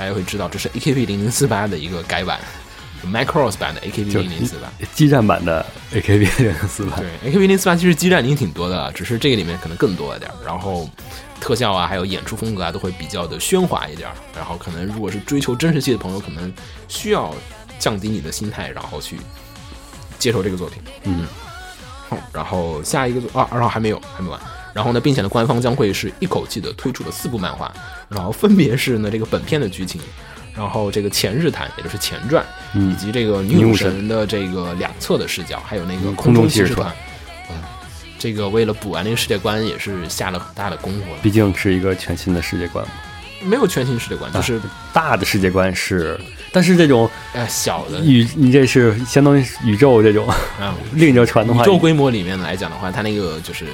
[0.00, 2.40] 大家会知道，这是 AKB 零零四八的一个改版
[3.04, 6.96] ，Macross 版的 AKB 零零四八，基站版的 AKB 零零四八。
[6.96, 10.30] 对，AKB 零四八其实基站已经挺多的了，只是这个里面可能更多了点。
[10.42, 10.88] 然后
[11.38, 14.08] 特效啊，还有演出风格啊，都会比较的喧哗一点。
[14.34, 16.50] 然后可能如果是追求真实性的朋友，可能
[16.88, 17.34] 需要
[17.78, 19.18] 降低你的心态，然后去
[20.18, 20.82] 接受这个作品。
[21.02, 21.26] 嗯，
[22.08, 24.40] 好，然后下一个作啊，然后还没有，还没完。
[24.72, 27.72] 然后呢，并且呢，官方将会是一口气的推出了四部漫画，
[28.08, 30.00] 然后分别是呢这个本片的剧情，
[30.54, 32.90] 然后这个前日谈，也就是前传，嗯。
[32.90, 36.92] 以及这个女武神神的这个两侧的视角，还有那个嗯空中骑士团。
[38.18, 41.16] 这个为了补完那个世界观，也是下了很大的功夫了。
[41.22, 42.92] 毕竟是一个全新的世界观嘛，
[43.42, 44.60] 没有全新世界观，就是
[44.92, 46.20] 大的世界观是，
[46.52, 50.74] 但是这种呃小的宇，你这是相当于宇宙这种啊。
[50.94, 53.66] 另一个船的话，宇宙规模里面来讲的话，它那个就是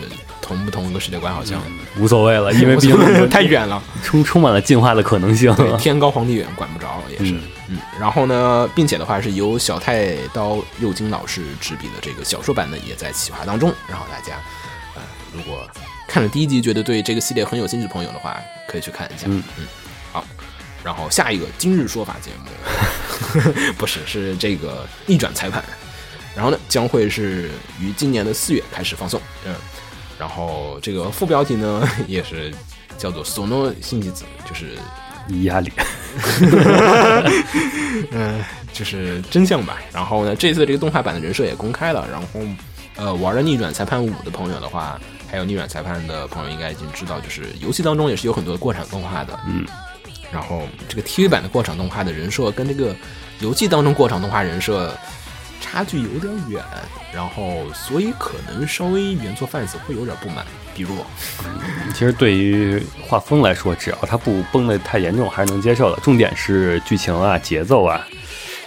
[0.42, 1.60] 同不同一个世界观好像
[1.98, 2.96] 无所谓了， 因为毕竟
[3.30, 3.82] 太远了。
[4.02, 5.54] 充充满了进化的可能性。
[5.54, 7.32] 对，天高皇帝远，管不着也是。
[7.32, 13.72] 嗯嗯，然后呢，并且的话是由小太刀右京老师执笔的这个小说版呢，也在企划当中。
[13.88, 14.36] 然后大家，
[14.94, 15.02] 呃，
[15.34, 15.66] 如果
[16.06, 19.26] 看了第一集觉得对这个系列很有兴趣的朋友的话，可以去看一下。
[19.28, 19.62] 嗯好。
[20.86, 25.60] 然后下一个今日说法节目， 不是是这个逆转裁判，
[26.32, 29.20] 然后呢将会是于今年的四月开始放送。
[29.44, 29.52] 嗯，
[30.16, 32.54] 然后这个副标题呢 也是
[32.96, 34.78] 叫做 “sono 信吉子”，就是
[35.42, 35.72] 压力，
[38.12, 39.78] 嗯，就是真相吧。
[39.92, 42.06] 然后呢，这次这个动画版的人设也公开了。
[42.08, 42.26] 然后，
[42.94, 49.36] 呃，玩了《逆转裁判五》的朋友的话，还有《逆转裁判》的朋友应该已经知道，就是游戏当中也是有很多的过场动画的。
[49.48, 49.66] 嗯，
[50.32, 52.94] 然后这个 TV 版的过场动画的人设跟这个
[53.40, 54.96] 游戏当中过场动画人设
[55.60, 56.62] 差距有点远，
[57.12, 60.44] 然后所以可能稍微原作 fans 会有点不满。
[60.74, 61.06] 比如我，
[61.94, 66.00] 其实对于画风来说，只要它不崩的太严重，还是能接受的。
[66.02, 68.06] 重点是剧情啊、节奏啊。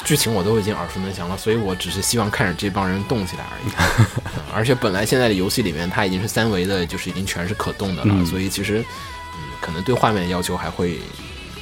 [0.05, 3.71] 剧情我都已经耳熟能详了，所以我只是希望看着这帮人动起来而已。
[4.25, 10.97] 嗯而且本来现在的游戏里面它已经是三维的，就是已经全是可动的了，嗯所以其实嗯可能对画面的要求还会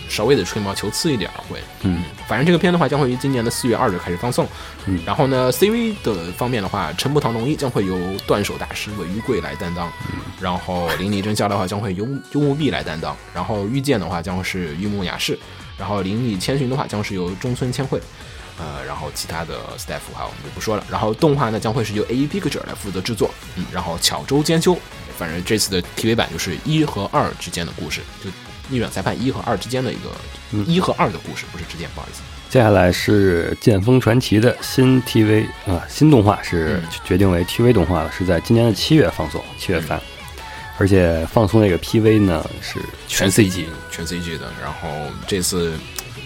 [0.10, 1.60] 稍微的吹毛求疵一点会。
[1.82, 4.48] 嗯，反正这个片的话将会于今年的四月二日开始放送。
[4.86, 9.92] 嗯然后呢，CV 的方面的话，陈木堂龙一将会由断手大师尾玉贵来担当，
[10.40, 15.38] 然后林里真宵的话将会由幽木碧来担当，然后御剑的话将会是玉木雅士，
[15.78, 18.02] 然后林里千寻的话将是由中村千惠。
[18.60, 20.84] 呃，然后其他的 staff 哈我们就不说了。
[20.90, 24.76] 然后动画呢将会是由 A E Picture 来负责制作，嗯，然后巧周兼修。
[25.16, 28.32] 反正这次的 TV 版就是一和二之间的故事，就
[28.70, 30.10] 逆转裁判一和二之间的一个
[30.52, 32.22] 嗯一和二的故事，不是之间，不好意思。
[32.50, 40.00] 接下来是《剑锋传奇》的新 TV 啊，新动画是嗯决定为 TV 动画了，是在今年的七月放送，七月份。
[40.80, 44.46] 而且放送那个 PV 呢是全 CG，全 CG 的。
[44.62, 44.88] 然后
[45.26, 45.74] 这次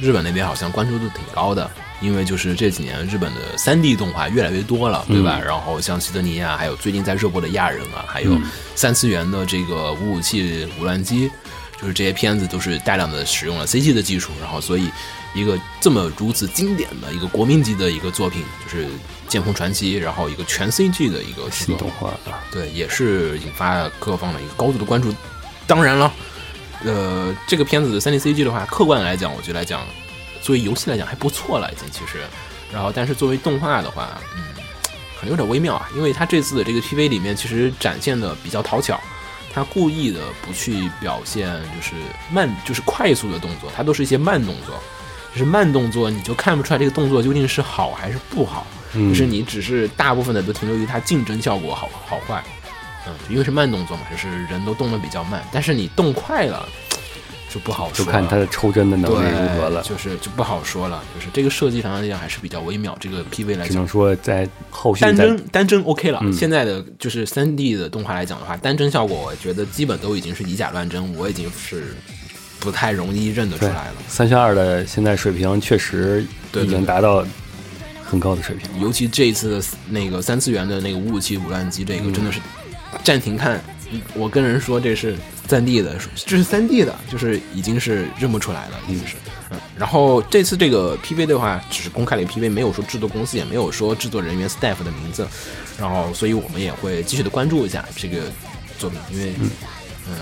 [0.01, 5.39] 日本那边好像关注度挺高的，因为就是这几年日本的三 D 动画越来越多了，对吧？
[5.41, 8.43] 然后像西德尼亚，还有最近在热播的亚人啊，还有嗯
[8.75, 11.31] 三次元的这个五武器无乱机，
[11.81, 14.89] 就是这些片子都是大量的使用了 CG 的技术，然后所以
[15.33, 18.85] 一个这么如此经典的一个国民级的一个作品，就是
[19.27, 25.13] 《剑锋传奇》，然后一个全 CG 的一个新动画啊，对，也是引发各方的一个高度的关注。
[25.65, 26.13] 当然了，
[26.83, 29.81] 呃，这个片子的 3D CG 的话，客观来讲，我觉得来讲，
[30.41, 32.19] 作为游戏来讲还不错了，已经其实。
[32.71, 34.43] 然后，但是作为动画的话，嗯，
[35.19, 38.97] 可能有点微妙啊，因为它这次的这个 PV 里面其实展现的比较讨巧，
[39.53, 41.93] 它故意的不去表现就是
[42.31, 44.79] 慢，就是快速的动作，他都是一些慢动作。
[45.33, 48.67] 就是慢动作，你就看不出来这个动作究竟是好还是不好。
[48.93, 52.43] 嗯就是你只是大部分的都停留于它竞争效果好好坏，
[53.07, 56.67] 嗯，因为是慢动作嘛，就是人都动得比较慢，但是你动快了
[57.53, 59.83] 就不好说，就看他的抽帧的能力如何了，。
[59.83, 63.87] 就是就不好说了，就是这个设计上来讲还是比较微妙，这个 PV 来讲只能。
[63.87, 71.93] 说在后续单帧单帧 OK 了，嗯现在的就是三 D 的动画来讲的话，单帧效果我觉得基本都已经是以假乱真，我已经是
[72.61, 73.95] 不太容易认得出来了。
[74.07, 77.25] 三选二的现在水平确实已对对对经达到
[78.05, 78.79] 很高的水平。
[78.79, 82.39] 尤其这一次的那个三次元的那个五五七五乱机，这个嗯真的是
[83.03, 83.61] 暂停看。
[84.13, 85.15] 我跟人说这是
[85.47, 89.15] 三 D 的，这是三 D 的，就是已经是认不出来了，已经是。
[89.49, 95.27] 嗯，然后这次这个 PV 的话，只是公开了 PV，没有说制作公司，也没有说制作人员 staff 的名字。
[95.77, 98.19] 然后，所以我们也会继续的关注一下这个
[98.77, 99.33] 作品，因为，
[100.07, 100.15] 嗯、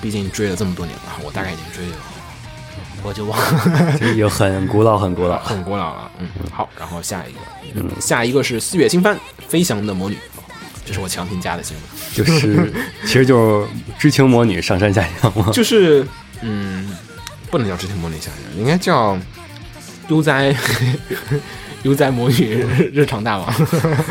[0.00, 1.96] 毕竟追了这么多年了，我大概已经追了，
[3.04, 3.96] 我就忘了。
[4.00, 5.38] 这已经很古老，很古老。
[5.40, 6.10] 很古老了。
[6.18, 7.38] 嗯，好，然后下一个，
[7.74, 9.14] 嗯，下一个是四月新番
[9.46, 10.16] 《飞翔的魔女》，
[10.90, 12.72] 这是我强行加的新闻， 就是，
[13.02, 15.48] 其实就是知情魔女上山下乡嘛。
[15.52, 16.04] 就是
[16.40, 16.90] 嗯，
[17.48, 19.16] 不能叫知情魔女下乡，应该叫
[20.08, 20.52] 悠哉
[21.84, 23.54] 悠哉魔女日常大王。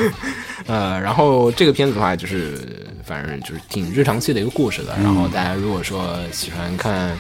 [0.67, 4.95] 呃，然后这个片子的话，就是反正就是挺日常系的一个故事的。
[5.03, 7.11] 然后大家如果说喜欢看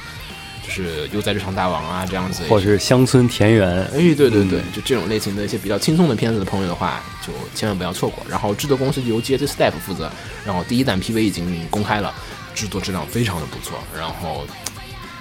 [0.69, 8.23] 就是《悠哉日常大王》啊这样子，或者是乡村田园，哎，对对对，就这种类型的一些比较轻松的片子的朋友的话，就千万不要错过。
[8.29, 10.11] 然后制作公司由 GS Step 负责，
[10.45, 12.13] 然后第一弹 PV 已经公开了，
[12.53, 14.45] 制作质量非常的不错，然后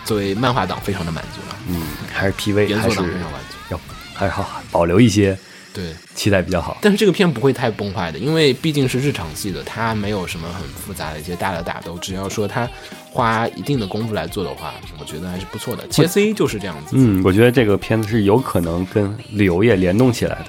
[0.04, 1.82] 作为漫画党非常的满足了，嗯，
[2.12, 3.56] 还是 PV 还是原作党非常满足。
[3.70, 3.80] 要
[4.12, 5.38] 还是好保留一些
[5.78, 6.76] 对，期待比较好。
[6.82, 12.68] 但是这个片不会太崩坏的，因为毕竟是日常戏的，它没有什么很复杂的一些大的打斗，只要说它
[13.12, 15.86] 花一定的功夫来做的话，我觉得还是不错的。
[15.86, 20.46] 切 C 就是这样子，嗯，我觉得这个片子是有可能跟旅游业联动起来的。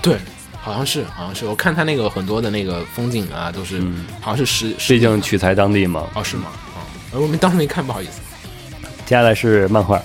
[0.00, 0.16] 对，
[0.58, 3.82] 好像是，好像是，我看他那个很多的那个风景啊，都是、
[4.22, 6.08] 好像是实，实毕竟取材当地嘛。
[6.14, 6.46] 哦是吗？
[6.74, 6.80] 啊、
[7.12, 8.22] 呃我们当时没看，不好意思。
[9.04, 10.00] 接下来是漫画，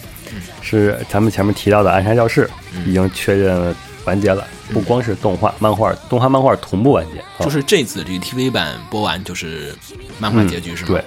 [0.61, 2.45] 是咱们前面提到的《暗杀教室》
[2.75, 3.73] 嗯已经确认
[4.05, 7.19] 完结了，不光是动画、漫画，动画、漫画同步完结。
[7.19, 9.75] 啊就是这次这个 TV 版播完就是
[10.19, 10.87] 漫画结局、是吗？
[10.89, 11.03] 对，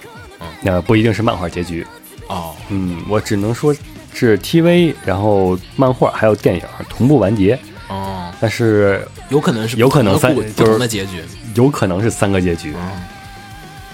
[0.61, 1.87] 那不一定是漫画结局。
[2.29, 3.75] 哦，嗯，我只能说
[4.13, 7.59] 是 TV，然后漫画还有电影同步完结，
[7.89, 11.23] 哦，但是有可能是有可能三就是的结局。
[11.55, 13.03] 有可能是三个结局，嗯，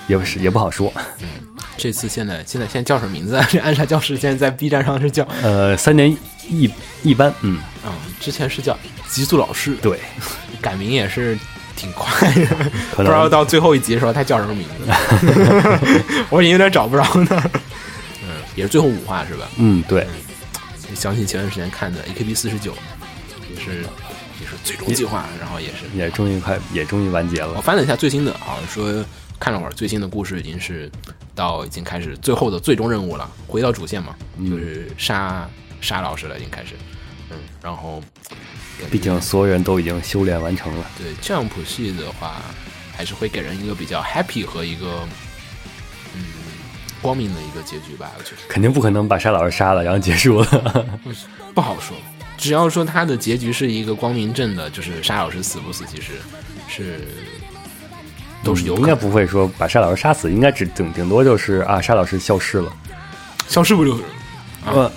[0.09, 0.93] 也不是也不好说。
[1.77, 3.47] 这次现在现在现在叫什么名字啊？
[3.51, 6.11] 这暗杀教室现在在 B 站上是叫呃，三年
[6.49, 6.71] 一
[7.03, 9.99] 一班，嗯，嗯，之前是叫极速老师，对，
[10.61, 11.39] 改名也是
[11.77, 12.47] 挺快的，
[12.97, 17.51] 不知道到最后一集的时候他叫什么名字， 我已经有点找不着呢。
[18.23, 19.49] 嗯，也是最后五话是吧？
[19.57, 20.07] 嗯，对，
[20.95, 22.73] 想起前段时间看的 AKB 四十九，
[23.53, 23.81] 也是
[24.41, 27.53] 也是最终计划，然后也是也终于快也终于完结了。
[27.57, 29.05] 我翻了一下最新的，好像说
[29.41, 30.91] 看了会儿最新的故事，已经是
[31.35, 34.15] 到已经开始最后的最终任务了，回到主线嘛，
[34.49, 35.49] 就是杀
[35.81, 36.75] 杀老师了，已经开始。
[37.31, 38.03] 嗯，然后
[38.91, 40.87] 毕竟所有人都已经修炼完成了。
[40.99, 42.43] 对 Jump 系的话，
[42.97, 45.09] 还是会给人一个比较 happy 和一个
[46.15, 46.23] 嗯
[47.01, 51.01] 光明的一个结局吧，我觉得肯定不可能把沙老师杀了，然后结束了。
[51.55, 51.97] 不好说。
[52.37, 56.13] 只要说他的结局是一个光明正的，就是沙老师死不死，其实
[56.69, 57.09] 是
[58.45, 58.95] 都是有应该。
[58.95, 62.73] 不会说把沙老师杀死，应该只顶顶多就是啊，沙老师消失了。
[63.49, 64.03] 消失不就是？
[64.67, 64.91] 呃，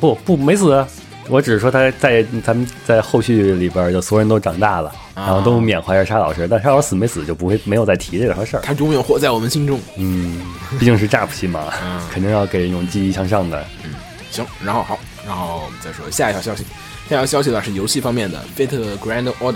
[0.00, 0.84] 不不没死，
[1.28, 8.60] 我只是说他在咱们在后续里边，就所有人都长大了，然后都缅怀着沙老师，但沙老师死没死就不会没有再提这个事儿。
[8.60, 9.80] 他永远活在我们心中。
[9.96, 10.42] 嗯，
[10.78, 13.64] 毕竟是 JAP 系嘛，嗯肯定要给人一种积极向上的。
[13.84, 13.94] 嗯
[14.30, 16.64] 行，然后好，然后我们再说下一条消息。
[17.08, 19.52] 下一条消息呢是游戏方面的《Fate Grand Order》，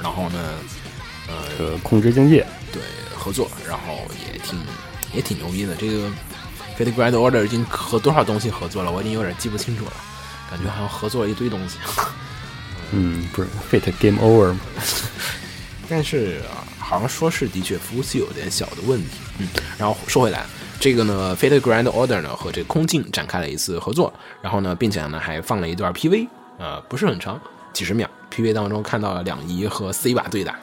[0.00, 0.38] 然后呢，
[1.26, 2.82] 呃，这个控制境界，对
[3.16, 4.00] 合作，然后
[4.32, 4.58] 也挺
[5.12, 5.74] 也挺牛逼的。
[5.76, 6.08] 这个
[6.78, 9.92] 《Fate Grand Order》已经和多少东西合作了，我已经有点记不清楚了，
[10.50, 11.76] 感觉好像合作了一堆东西。
[12.92, 14.60] 嗯，不是 Fate Game Over 吗？
[15.88, 19.18] 但是啊，好像说是的确服务器有点小的问题。
[19.38, 20.46] 嗯，然后说回来，
[20.78, 26.28] 这个呢，《Fate Grand Order》呢和这个空镜展开了一次合作，然后呢，并且呢还放了一段 PV，
[26.58, 27.40] 呃，不是很长，
[27.72, 28.08] 几十秒。
[28.30, 30.58] PV 当中看到了两仪和 C 把对打，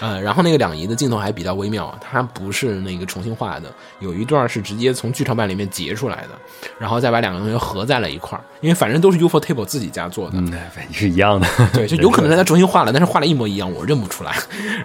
[0.00, 6.30] 呃，然后那个两仪的镜头还比较微妙，它不是那个重新画的，有一段是直接从剧场版里面截出来的，
[6.78, 10.52] 然后再把两个东西合在了一块儿，因为反正都是 UFO Table 自己家做的，嗯，
[10.92, 11.46] 是一样的。
[11.72, 14.34] 对，就有可能 是他重新画了，但是画的一模一样，我认不出来。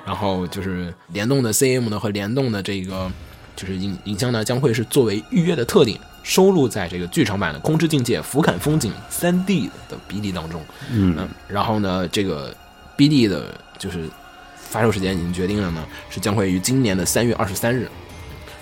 [0.05, 3.09] 然后就是联动的 CM 的和联动的这个
[3.59, 10.61] 就是影影像呢，将会是作为预约的特点收录在这个剧场版的《空之境界》俯瞰风景三 D 的 BD 当中。
[10.89, 12.55] 嗯，然后呢，这个
[12.95, 14.09] BD 的就是
[14.55, 17.89] 发售时间已经决定了呢，是将会于今年的三月二十三日。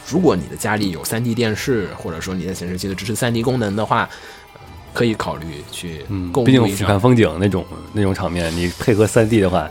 [0.09, 4.09] 如果你的家里有 3D 电视，或者说你的显示器的支持 3D 功能的话，
[4.53, 4.59] 呃
[4.93, 9.69] 可以考虑去嗯购，毕竟俯瞰风景那种那种场面，你配合三 D 的话，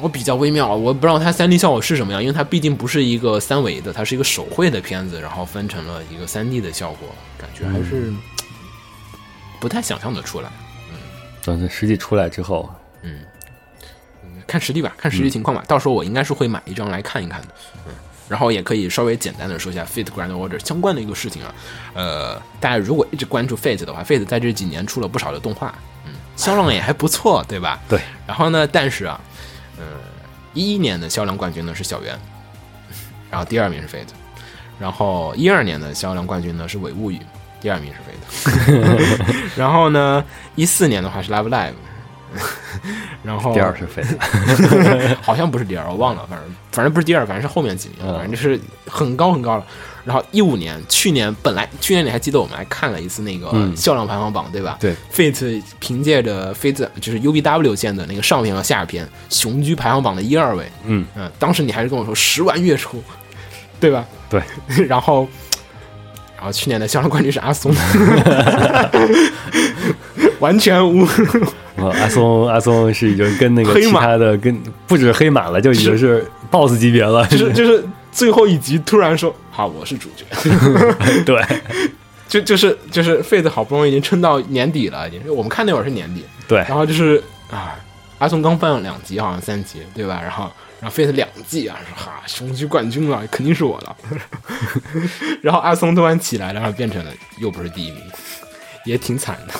[0.00, 8.12] 我比较微妙，我不知道它三 D 效果是什么样，因为它毕竟不是一个三维的，它是一个手绘的片子，然后分成了一个三 D 的效果，感觉还是
[9.60, 10.48] 不太想象的出来。
[10.90, 10.96] 嗯
[11.44, 13.20] 等它实际出来之后，嗯
[14.46, 17.48] 看实力吧，看实际情况吧，到时候我应该是会买一张来看一看的。
[17.86, 17.92] 嗯，
[18.28, 21.54] 然后也可以稍微简单的说一下 Fate Grand Order 相关的一个事情啊。
[21.94, 25.74] 呃，大家如果一直关注 Fate 的话，Fate 在这几年出了不少的动画，
[26.06, 27.80] 嗯，销量也还不错，对吧？
[27.88, 28.00] 对。
[28.26, 29.20] 然后呢，但是啊，
[29.78, 29.84] 呃，
[30.52, 32.18] 一一年的销量冠军呢是小圆，
[33.30, 34.12] 然后第二名是 Fate，
[34.78, 37.20] 然后一二年的销量冠军呢是伪物语，
[37.60, 41.72] 第二名是 Fate， 然后呢，一四年的话是 Love Live。
[43.22, 49.64] 然后第二是 Fate，好像不是第二，我忘了，反正反正不是第二，反正是后面几名，嗯反正就是很高很高了。
[50.04, 54.76] 然后一五年，去年本来去年你还记得我们还看了一次那个嗯销量排行榜，对吧？
[54.80, 60.70] 对，Fate 凭借着 Fate 就是 UBW 线的那个上篇和下篇，雄居排行榜的一二位。
[60.84, 63.02] 嗯嗯，当时你还是跟我说十万月初，
[63.80, 64.04] 对吧？
[64.28, 64.42] 对，
[64.86, 65.26] 然后
[66.36, 67.74] 然后去年的销量冠军是阿松，
[70.40, 71.06] 完全无。
[71.76, 77.26] 哦阿松阿松是已经跟那个其黑马他的跟不止黑马了，就已经是 BOSS 级别了。
[77.26, 77.84] 就是就是
[78.14, 80.24] 最后一集突然说好，我是主角，
[81.26, 81.44] 对
[82.28, 87.76] 就就是就是 Fate 好不容易已经撑到年底了，已经我们看那会儿是年底，对然后就是啊，
[88.18, 90.20] 阿松刚放了两集，好像三集对吧？
[90.22, 90.50] 然后
[90.80, 93.96] 然后 Fate 两季啊，说哈雄居冠军了，肯定是我了。
[95.42, 98.00] 然后阿松突然起来了，然后变成了又不是第一名，
[98.84, 99.54] 也挺惨的。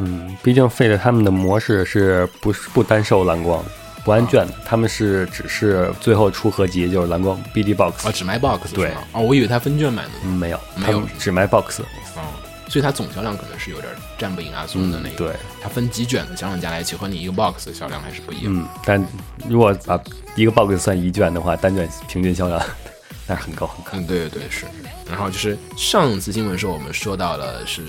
[0.00, 3.64] 嗯，毕竟 Fate 他们的模式是不是不单受蓝光，
[4.04, 9.02] 不按卷的，他们是只是最后出合集就是蓝光 BD box，、啊，只卖 box 对吗？
[9.12, 11.80] 哦，我以为他分卷买的没有，没有只卖 box。
[12.16, 12.22] 哦，
[12.68, 15.14] 所以它总销量可能是有点占不赢阿松的那个。
[15.14, 18.44] 嗯对，它分几卷的销量加在一起和你一个 box 的销量还是不一样。
[18.46, 19.04] 嗯，但
[19.48, 19.98] 如果把
[20.36, 22.60] 一个 box 算一卷的话，单卷平均销量
[23.26, 23.90] 那是很高很高。
[23.94, 24.66] 嗯，对对对，是。
[25.08, 27.82] 然后就是上次新闻时候我们说到了是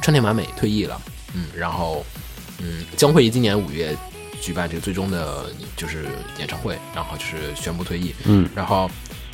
[0.00, 1.00] 川田麻美退役了，
[1.34, 2.04] 嗯，然后
[2.58, 3.96] 嗯将会以今年五月
[4.40, 6.06] 举办这个最终的就是
[6.38, 8.90] 演唱会，然后就是宣布退役，嗯，然后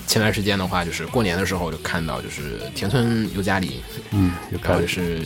[0.07, 3.81] 前段时间的话就是过年的时候就看到就是田村由佳里，
[4.11, 5.21] 嗯，然后就，是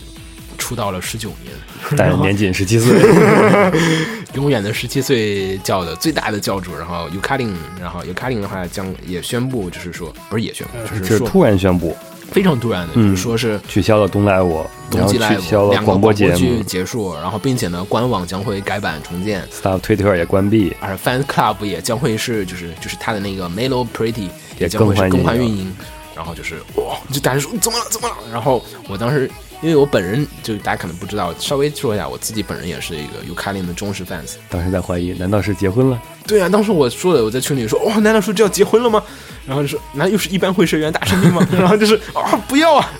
[0.58, 1.52] 出道了十九年，
[1.96, 3.00] 但年仅十七岁。
[4.34, 11.96] 永远的十七岁教的最大的教主，然后尤卡林，然后尤卡林的话将也宣布，就是说不是也宣布，就是突然宣布
[12.30, 16.32] 非常突然的，嗯就是说是取消了东然后冬季 live 取消了两个广播节
[16.64, 20.74] 结束，然后并且呢，官网将会改版重建，，Twitter 也关闭。
[20.80, 24.28] 而 Fan Club 也将会是就是就是他的那个 Melo Pretty
[24.58, 25.46] 也将会是更更换运营。
[25.46, 25.76] 换运营，
[26.16, 28.14] 然后就是哇，就大家说怎么了怎么了？
[28.32, 29.30] 然后我当时
[29.62, 34.34] 因为我本人就大家可能不知道，稍微说一下，我自己本人也是一个 u k a l i 的忠实 fans。
[34.48, 36.00] 当时在怀疑，难道是结婚了？
[36.26, 39.02] 对啊，当时我说的，我在群里说，哇、难道说这要结婚了吗？
[39.46, 41.46] 然后就说，那又是一般会社员大生病吗？
[41.52, 42.92] 然后就是啊，不要啊！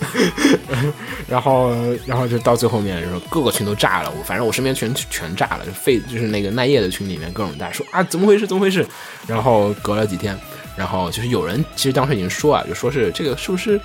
[1.29, 1.73] 然后，
[2.07, 8.47] 然后就到最后面，就是各个群都炸了，我反正我身边全全炸了，就废就是那个奈叶的群里面各种大说啊，怎么回事？
[8.47, 8.85] 怎么回事？
[9.27, 10.37] 然后隔了几天，
[10.77, 13.81] 然后就是有人其实当时已经说啊，就说是这个是不是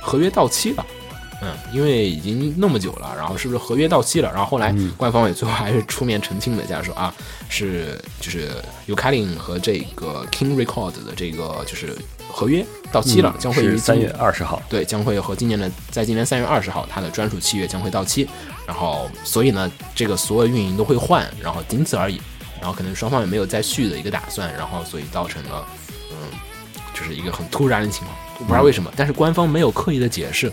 [0.00, 0.84] 合约到期了？
[1.40, 4.28] 嗯，因为已经那么久了，然后是不是合约到期了？
[4.30, 7.14] 然后后来官方也最后还是出面澄清了一下，说啊，
[7.48, 8.50] 是就是
[8.86, 11.96] u k a l i n 和这个 King Record 的这个就是
[12.28, 14.60] 合约到期了，将会于三月二十号。
[14.68, 18.28] 对，将会和今年的在今年三月二十号，它的专属契约将会到期，
[18.66, 22.20] 然后所以呢，这个所有运营都会换，然后仅此而已，
[22.60, 25.64] 然后可能双方也没有再续的一个打算，然后所以造成了，
[26.10, 26.16] 嗯，
[26.92, 30.52] 就是一个很突然的情况，我不知道为什么，但是官方没有刻意的解释，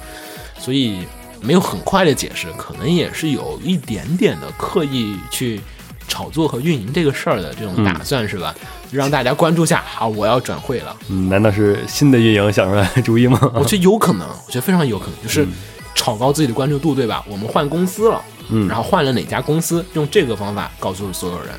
[0.66, 1.06] 所以
[1.42, 5.62] 没有很快的解释，可能也是有一点点的刻意去
[6.08, 8.56] 炒作和运营这个事儿的这种打算，是吧？
[8.90, 10.98] 让大家关注下，啊，我要转会了。
[11.10, 13.40] 嗯，难道是新的运营想出来的主意吗？
[13.54, 15.48] 我觉得有可能，我觉得非常有可能，就是
[15.94, 17.24] 炒高自己的关注度，对吧？
[17.30, 21.50] 我们换公司了，嗯然后换了哪家公司，用这个方法告诉所有人，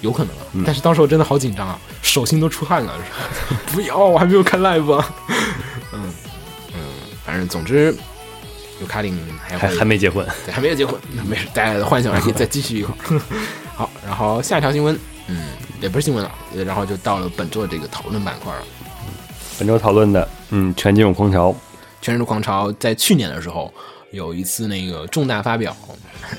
[0.00, 0.64] 有可能啊。
[0.66, 2.92] 但是当时我真的好紧张啊，手心都出汗了，
[3.72, 5.14] 不要，我还没有看 live 啊。
[5.92, 6.02] 嗯
[6.72, 6.80] 嗯，
[7.26, 7.94] 反正总之，
[8.80, 10.26] 有卡丁还还还没结婚。
[10.44, 13.20] 对，还没有结婚，没事，大家的幻想还可以再继续一会儿。
[13.76, 15.48] 好，然后下一条新闻，嗯，
[15.80, 16.32] 也不是新闻了，
[16.64, 18.62] 然后就到了本周的这个讨论板块了。
[19.58, 21.54] 本周讨论的，嗯，全金属狂潮，
[22.00, 23.72] 全金属狂潮在去年的时候
[24.10, 25.76] 有一次那个重大发表，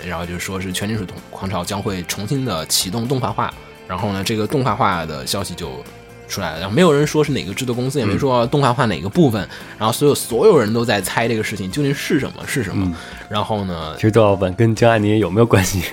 [0.05, 3.53] 然后就说是全金属狂潮将会重新的启动动画化，
[3.87, 5.83] 然后呢，这个动画化的消息就
[6.31, 9.45] 出来了，然后没有人说是哪个制作公司，也没说动画化哪个部分，
[9.77, 12.95] 然后所有所有人都在猜这个事情究竟是什么是什么，
[13.29, 15.83] 然后呢其，实都要问跟江安妮有没有关系。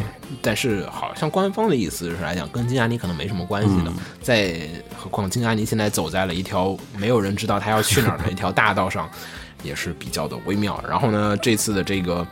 [0.40, 3.92] 但是好像官方的意思是来讲，跟金阿尼可能没什么关系的。
[4.22, 4.60] 再
[4.96, 9.10] 何况金阿尼现在走在了一条没有人知道他要去哪儿的一条大道上，
[9.64, 10.80] 也是比较的微妙。
[10.88, 12.24] 然后呢，这次的这个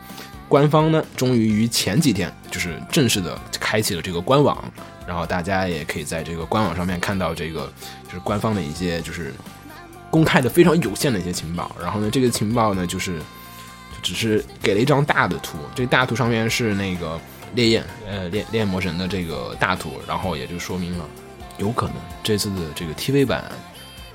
[0.47, 4.63] 官方呢，终于于前几天就是正式的开启了这个官网，
[5.07, 7.71] 然后大家也可以在这个官网上面看到这个
[8.05, 9.33] 就是官方的一些就是
[10.11, 11.73] 公开的非常有限的一些情报。
[11.81, 17.17] 然后呢，这个情报呢，就是就只是给了一张大的图，这个大图上面是那个
[17.55, 21.05] 烈焰，呃，烈烈焰魔神的这个大图，然后也就说明了，
[21.57, 23.43] 有可能这次的这个 TV 版，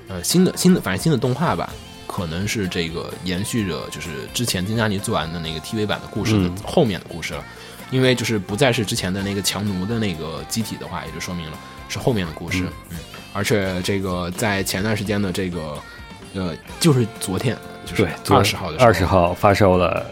[0.07, 1.73] 呃，新的新的反正新的动画吧，
[2.05, 7.43] 可能是这个延续着就是之前金嘉妮做完的那个 TV 版的故事的嗯后面的故事了，
[7.91, 11.57] 因为就是不再是之前的那个强奴的那个机体的话，也就说明了
[11.89, 12.97] 是后面的故事，嗯，
[13.33, 15.77] 而且这个在前段时间的这个，
[16.33, 20.05] 呃，就是昨天，就是对，二十号的二十号发售了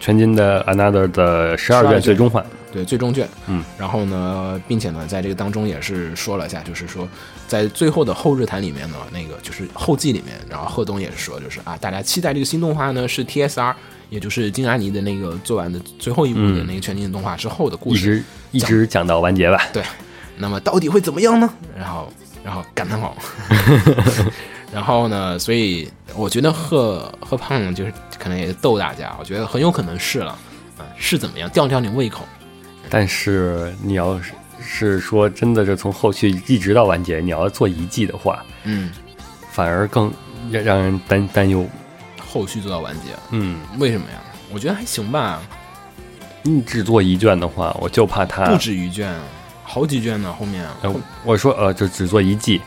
[0.00, 2.44] 全金的 Another 的十二卷最终幻。
[2.72, 3.26] 对，最终卷。
[3.46, 7.08] 嗯，然后呢，并且呢，在这个当中也是说了一下，就是说，
[7.48, 13.74] 在最后的后日谈里面呢，那个就是后记里面，然后贺东也是说，就是啊，大家期待这个新动画呢是 TSR，
[14.08, 18.60] 也就是金阿尼的那个做完的最后一部的那个全景动画之后的故事一。
[18.60, 19.66] 直一直讲到完结吧。
[19.72, 19.82] 对，
[20.36, 21.48] 那么到底会怎么样呢？
[21.76, 22.12] 然后，
[22.44, 23.16] 然后感叹号。
[24.72, 30.32] 然后呢，所以我觉得贺贺胖就是可能也逗大家，我觉得很有可能是了，
[30.76, 32.24] 啊、是怎么样吊吊你胃口。
[32.90, 38.90] 但是你要是是说真的，是从后续一直到完结，你要做一季的话，嗯，
[39.50, 40.12] 反而更
[40.50, 41.66] 让让人担担忧。
[42.36, 44.20] 后续做到完结，嗯，为什么呀？
[44.52, 45.40] 我觉得还行吧，
[46.42, 49.18] 你只做一卷的话，我就怕他不止一卷，
[49.64, 50.30] 好几卷呢。
[50.38, 52.60] 后面呃，我说呃，就只做一季，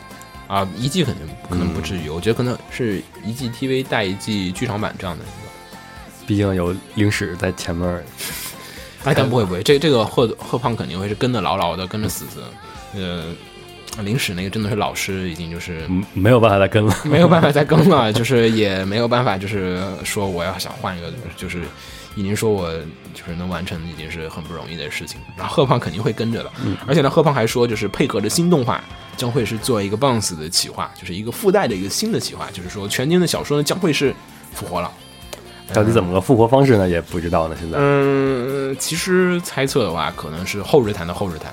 [0.48, 6.26] 啊，一季肯定可能不至于，我觉得可能是一季 TV 带一季剧场版这样的一个。
[6.26, 8.02] 毕竟有零史在前面儿。
[9.04, 12.42] 哎，但不会不会，这这个贺贺胖肯定会是跟的牢牢的，跟着死死。
[12.92, 13.32] 呃，
[14.02, 16.96] 临史那个真的是老师，已经就是嗯，没有办法再跟了。
[17.04, 21.62] 没有办法再跟了，就是也没有办法，就是说我要想换一个，就是
[22.14, 22.72] 已经说我
[23.12, 25.20] 就是能完成，已经是很不容易的事情。
[25.36, 26.50] 然后贺胖肯定会跟着的，
[26.86, 28.82] 而且呢，贺胖还说，就是配合着新动画，
[29.16, 34.14] 将会是做一个 bounce 的企划，就是一个附带的一个新的企划，就是说全金的小说呢将会是
[34.54, 34.90] 复活了。
[35.72, 36.88] 到底怎么个复活方式呢？
[36.88, 37.56] 也不知道呢。
[37.60, 41.52] 现在，嗯，其实猜测的话，可能是后日谈的后日谈，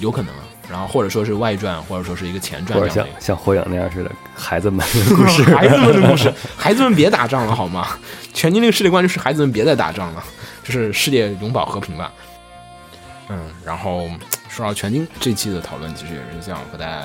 [0.00, 0.42] 有可能啊。
[0.70, 2.90] 然后或者说是外传，或者说是一个前传。
[2.90, 4.84] 像像火影那样似的孩子们的
[5.16, 7.98] 故事，孩子们的故事， 孩子们别打仗了好吗？
[8.32, 10.24] 全金那个世界观就是孩子们别再打仗了，
[10.64, 12.12] 就是世界永保和平吧。
[13.28, 14.08] 嗯，然后
[14.48, 17.02] 说到全金这期的讨论，其实也是想和大家，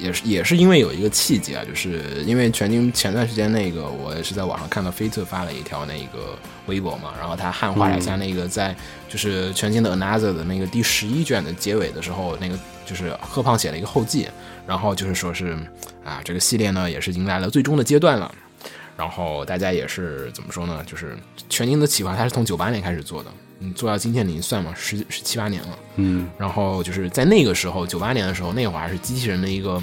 [0.00, 8.74] 也是也是因为有一个契机啊，就是因为全境前段时间那个我也是在网上看到飞特发了一条那个微博嘛，然后他汉化了一下那个在
[9.08, 14.28] 就是全境的 Another 的那个第十一卷的结尾的时候，那个就是贺胖写了一个后记，
[14.66, 15.56] 然后就是说是
[16.04, 18.34] 啊这个系列呢也是迎来了最终的阶段了。
[18.96, 20.82] 然后大家也是怎么说呢？
[20.86, 21.16] 就是
[21.50, 25.78] 全境的企划，它是从九八年开始做的，你做到今天，你算嘛，十十七八年了。
[25.96, 29.82] 嗯，然后就是在那个时候，九八年的时候，那会儿还是机器人的一个，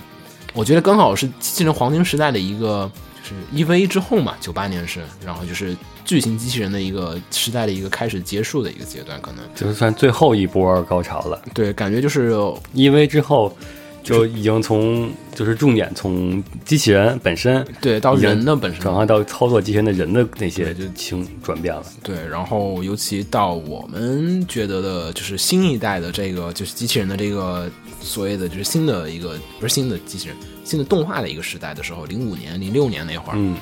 [0.54, 2.90] 我觉得刚好是机器人黄金时代的一个，
[3.24, 11.42] 就是 EVA 之后嘛，九八年是，然后就是巨型机器人的一个时代的一个开始结束的一个阶段，可能就是算最后一波高潮了。
[11.54, 12.34] 对，感觉就是
[12.74, 13.56] 因为之后
[14.04, 21.84] 就已经从就是重点从机器人本身对到人的本身转换到操作机器人的人的那些就情转变了。
[22.04, 30.36] 对，然后尤其到我们觉得的，就是新一代的这个就是机器人的这个所谓的就是新的一个不是新的机器人，
[30.66, 33.56] 新的动画的一个时代的时候，零五年、零六年那会儿，嗯，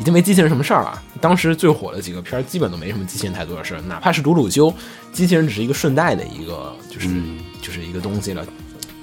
[0.00, 1.02] 已经没机器人什么事儿了。
[1.20, 4.72] 当时最火的几个片儿，基本都没什么机器人太多的事儿，哪怕是鲁鲁修，
[5.12, 8.46] 机器人只是一个顺带的一个，就是、嗯就是一个东西了。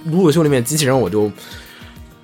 [0.05, 1.31] 鲁鲁修里面机器人，我就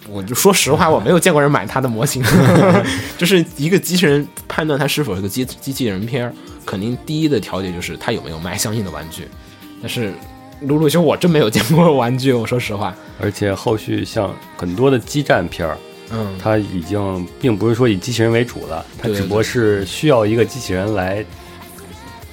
[0.10, 2.24] 我就说实话，我没有见过人买他的模型。
[3.18, 6.34] 就是一个机器人判断它是否是个机机器人片儿，
[6.66, 9.28] 肯定第一的条件就是它有没有卖相应的玩具。
[9.82, 10.14] 但是
[10.62, 12.94] 鲁鲁修我真没有见过玩具，我说实话。
[13.22, 15.78] 而且后续像很多的激战片儿，
[16.12, 21.24] 嗯，它已经并不是说以机器人为主了，它只不过是需要一个机器人来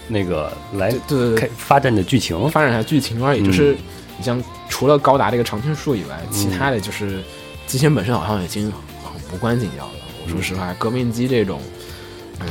[0.09, 2.49] 那个来对对对开发展的剧情。
[2.51, 3.41] 发展一下剧情而已。
[3.43, 3.77] 嗯就是
[4.17, 7.23] 你像除了高达这个常青树以外，其他的就是
[7.67, 9.93] 机器人本身好像已经很无关紧要了。
[10.25, 11.61] 我说实话，革命机这种，
[12.41, 12.47] 嗯，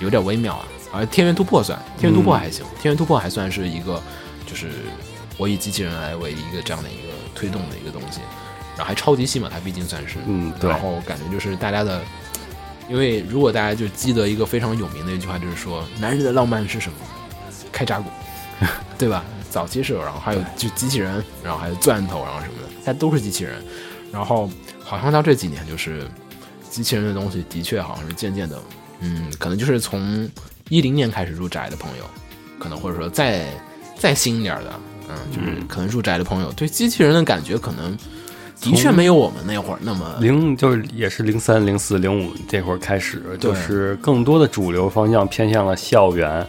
[0.00, 0.64] 有点微妙啊。
[0.92, 4.02] 而天元突破算，天元突破还行，天元突破还算是一个，
[4.46, 4.70] 就是
[5.36, 8.20] 我以机器人来为一个这样的一个推动的一个东西，
[8.76, 12.00] 然后还超级细嘛，它毕竟算是，嗯对然后感觉就是大家的。
[12.88, 16.96] 因为如果大家就记得一个非常有名的一句话，就是说男人的浪漫是什么？
[17.70, 18.08] 开扎古，
[18.96, 19.22] 对吧？
[19.50, 23.54] 早期是有，然后还有就机器人，然后还有钻头，然后什么的，它都是机器人。
[24.12, 24.50] 然后
[24.82, 26.06] 好像到这几年，就是
[26.70, 28.58] 机器人的东西的确好像是渐渐的，
[29.00, 30.28] 嗯，可能就是从
[30.70, 32.04] 一零年开始入宅的朋友，
[32.58, 33.46] 可能或者说再
[33.98, 37.94] 再新一点的，嗯，就是可能入宅的朋友对机器人的感觉可能
[38.60, 46.46] 的确没有我们那会儿那么零就是也是零三、零四、零五这会儿开始，就是更多的主流方向偏向了校园，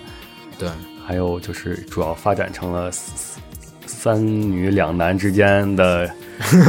[0.57, 0.69] 对
[1.09, 3.41] 还有就是主要发展成了三
[3.87, 6.07] 三女两男之间的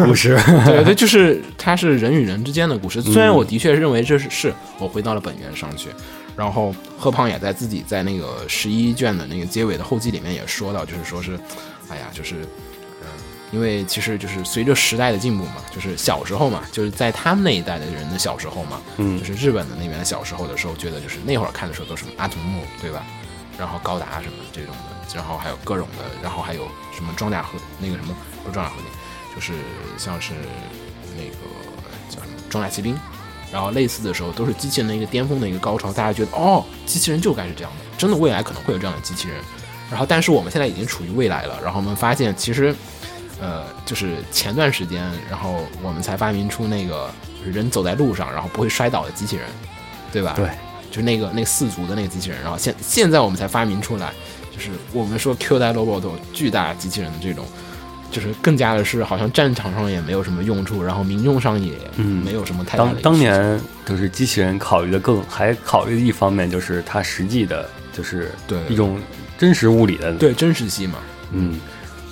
[0.02, 0.34] 故事。
[0.64, 3.02] 对对，就是它是人与人之间的故事。
[3.02, 5.90] 虽然我的确认为这是是我回到了本源上去，
[6.34, 11.38] 然后贺胖也在自己在那个十一卷的那个结尾的后记里面也说到，就是说是，
[11.90, 12.36] 哎呀，就是，
[13.02, 13.08] 嗯，
[13.52, 23.04] 因为其实就是随着时代的进步嘛，就是小时候嘛，就是在他们那一代的人的小时候嘛，嗯就是日本的那边的小时候的时候，觉得就是那会儿看的时候都是阿童木对吧？
[23.60, 28.90] 然后高达什么这种的然后还有各种的，然后还有什么装甲核那个什么不是装甲核电，
[29.34, 29.52] 就是
[29.98, 30.32] 像是
[31.16, 31.36] 那个
[32.08, 32.98] 叫什么装甲骑兵，
[33.52, 39.36] 然后类似的时候都是机器人的一个巅峰的一个高潮，大家觉得哦，机器人就该是这样的，真的未来可能会有这样的机器人。
[39.90, 42.72] 然后，但是我们现在已经处于未来了，然后我们发现其实，
[43.40, 47.10] 呃，就是前段时间，然后我们才发明出那个
[47.44, 49.46] 人走在路上然后不会摔倒的机器人，
[50.12, 50.34] 对吧？
[50.36, 50.48] 对，
[50.90, 54.12] 就是那个那四足的那个机器人，然后现现在我们才发明出来，
[54.52, 57.46] 就是我们说 Q 代 robot 巨大机器人的这种，
[58.10, 62.24] 就是更加的是好像战场上也没有什么用处，然后民众上也嗯。
[62.24, 68.58] 没有什么太大的当当年就是机器人考虑的更还考虑的一方面就是它实际的，就是对。
[68.68, 69.00] 一种
[69.38, 70.98] 真实物理的，对真实性嘛，
[71.32, 71.58] 嗯，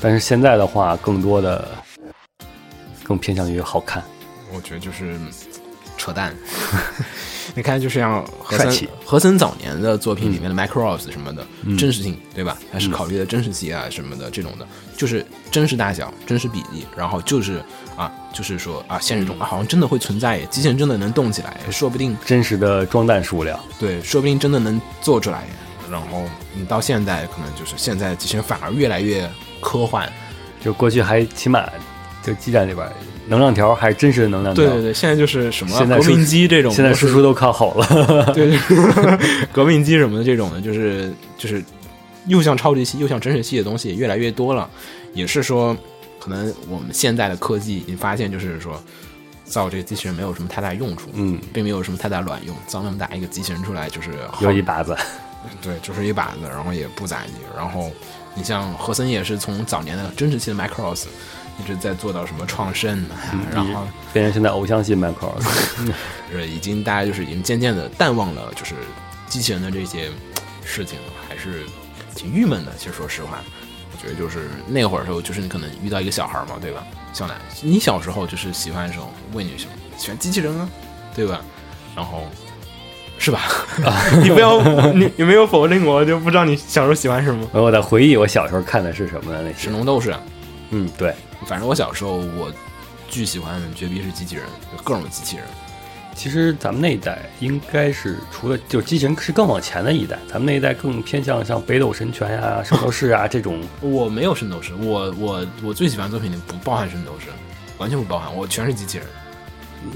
[0.01, 1.69] 但是现在的话，更多的
[3.03, 4.03] 更偏向于好看，
[4.55, 5.19] 我觉得就是
[5.97, 6.35] 扯淡。
[7.55, 12.57] 你看，就像和森帅气和森早年的作品里面的 Macross 什么的，嗯真实性对吧？
[12.73, 17.63] 还是考虑的真实性啊什么的这种的，就是真实大小、真实比例，然后就是
[17.97, 25.45] 啊，就是说啊，现实中啊好像真的会存在，机器人真的能动起来，说不定真实的装弹数量，对，说不定真的能做出来。
[25.91, 26.25] 然后
[26.55, 29.29] 你到现在，可能就是现在机器人反而越来越
[29.61, 30.11] 科幻。
[30.61, 31.65] 就过去还起码
[32.21, 32.87] 就基站里边
[33.29, 38.59] 能量条还是真实的能量条，对对对，现在就是什么现在输革命机这种，现在输出都看好了，对，
[39.53, 41.63] 革命机什么的这种的，就是就是
[42.27, 44.69] 又像超级系又像真实系的东西越来越多了，
[45.15, 45.77] 也是说，
[46.19, 48.83] 可能我们现在的科技已经发现，就是说
[49.45, 54.97] 造这个机器人没有什么太大用处，嗯，并没有什么太大卵用，造那么大一个机器人出来就是好有一把子，
[55.63, 57.33] 对，就是一把子，然后也不咋地。
[57.57, 57.91] 然后
[58.35, 61.05] 你像和森也是从早年的真实系的 Macross
[61.59, 63.17] 一直在做到什么创圣啊，
[63.53, 65.43] 然后变成现在偶像系 Macross，
[66.33, 68.75] 就是已经大家就是已经渐渐的淡忘了就是
[69.27, 70.09] 机器人的这些
[70.65, 71.65] 事情了，还是
[72.15, 72.73] 挺郁闷的。
[72.79, 73.39] 其实说实话，
[73.93, 76.85] 我觉得就是那会儿的时候，就是你可能遇到一个小孩嘛，对吧？
[77.13, 80.69] 小男，你小时候就是喜欢什么为女生喜欢机器人啊，
[81.15, 81.41] 对吧？
[81.97, 82.23] 然后
[83.19, 83.41] 是吧？
[84.23, 84.61] 你不要
[84.93, 87.49] 你你没有否定我，就不知道你小时候喜欢什么。
[87.53, 89.41] 我在回忆我小时候看的是什么呢？
[89.43, 90.15] 那些神，龙斗士，
[90.71, 91.13] 嗯，对，
[91.47, 92.53] 反正我小时候我
[93.09, 94.45] 巨喜欢绝逼是机器人，
[94.77, 95.47] 就各种机器人。
[96.15, 107.27] 其实咱们那一代应该是除了就机器人是更往前的一代，咱们那一代更偏向像北斗神拳呀、 圣斗士啊这种，我没有圣斗士，我我我最喜欢的作品里不包含圣斗士，
[107.79, 109.07] 完全不包含，我全是机器人。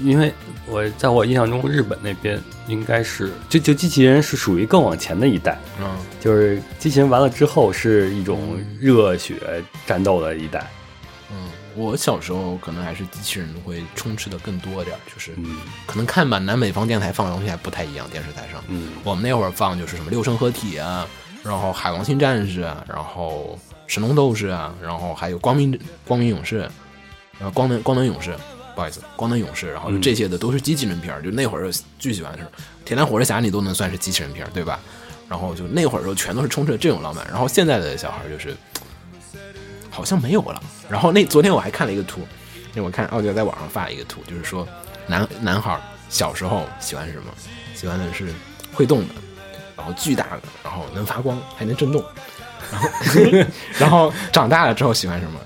[0.00, 0.32] 因为
[0.64, 5.88] 我在我印象中，日本那边应该是就就机器人是属于更往前的一代，嗯，
[6.20, 9.34] 就是机器人完了之后是一种热血
[9.84, 10.70] 战斗的一代，
[11.32, 15.56] 嗯，我小时候可能还是机器人会充斥的更多点儿，就是嗯。
[15.86, 21.06] 可能看吧，南北方电台放的东西还不太一样，电视台上，嗯，我们那会儿放就是什么六神合体啊，
[21.42, 26.58] 然后海王星战士啊，然后神龙斗士啊，然后还有光明光明勇士，
[27.38, 28.36] 然后光能光能勇士，
[28.74, 32.46] 不好意思，光能勇士，然后就这些的都是机器人片儿，就那会儿巨喜欢是
[32.84, 34.78] 铁胆火车侠，你都能算是机器人片儿，对吧？
[35.28, 38.54] 然后就那会儿的时候全都是充斥着这种浪漫，然后现在的小孩就是
[39.92, 40.60] 好像没有了。
[40.90, 42.26] 然后那昨天我还看了一个图，
[42.74, 44.66] 那我看奥迪在网上发了一个图，就是说
[45.06, 45.78] 男男孩
[46.08, 47.30] 小时候喜欢什么？
[47.74, 48.32] 喜欢的是
[48.72, 49.14] 会动的，
[49.76, 52.02] 然后巨大的，然后能发光，还能震动。
[52.70, 53.46] 然 后
[53.78, 55.38] 然后长大了之后喜欢什么？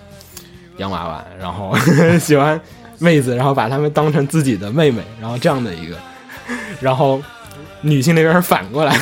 [0.77, 1.77] 洋娃娃，然后
[2.21, 2.61] 喜欢
[2.99, 5.97] 妹子，然后把她们当成自己的妹妹，然后这样的一个，
[6.81, 7.21] 然后
[7.87, 8.97] 女性那边是反过来，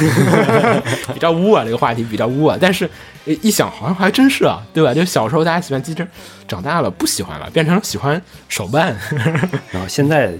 [1.14, 2.56] 比较污啊，这个话题比较污啊。
[2.60, 2.88] 但是
[3.24, 4.92] 诶一想，好像还真是啊，对吧？
[4.92, 6.08] 就小时候大家喜欢机器人，
[6.46, 8.96] 长大了不喜欢了，变成了喜欢手办
[9.72, 10.32] 然后现在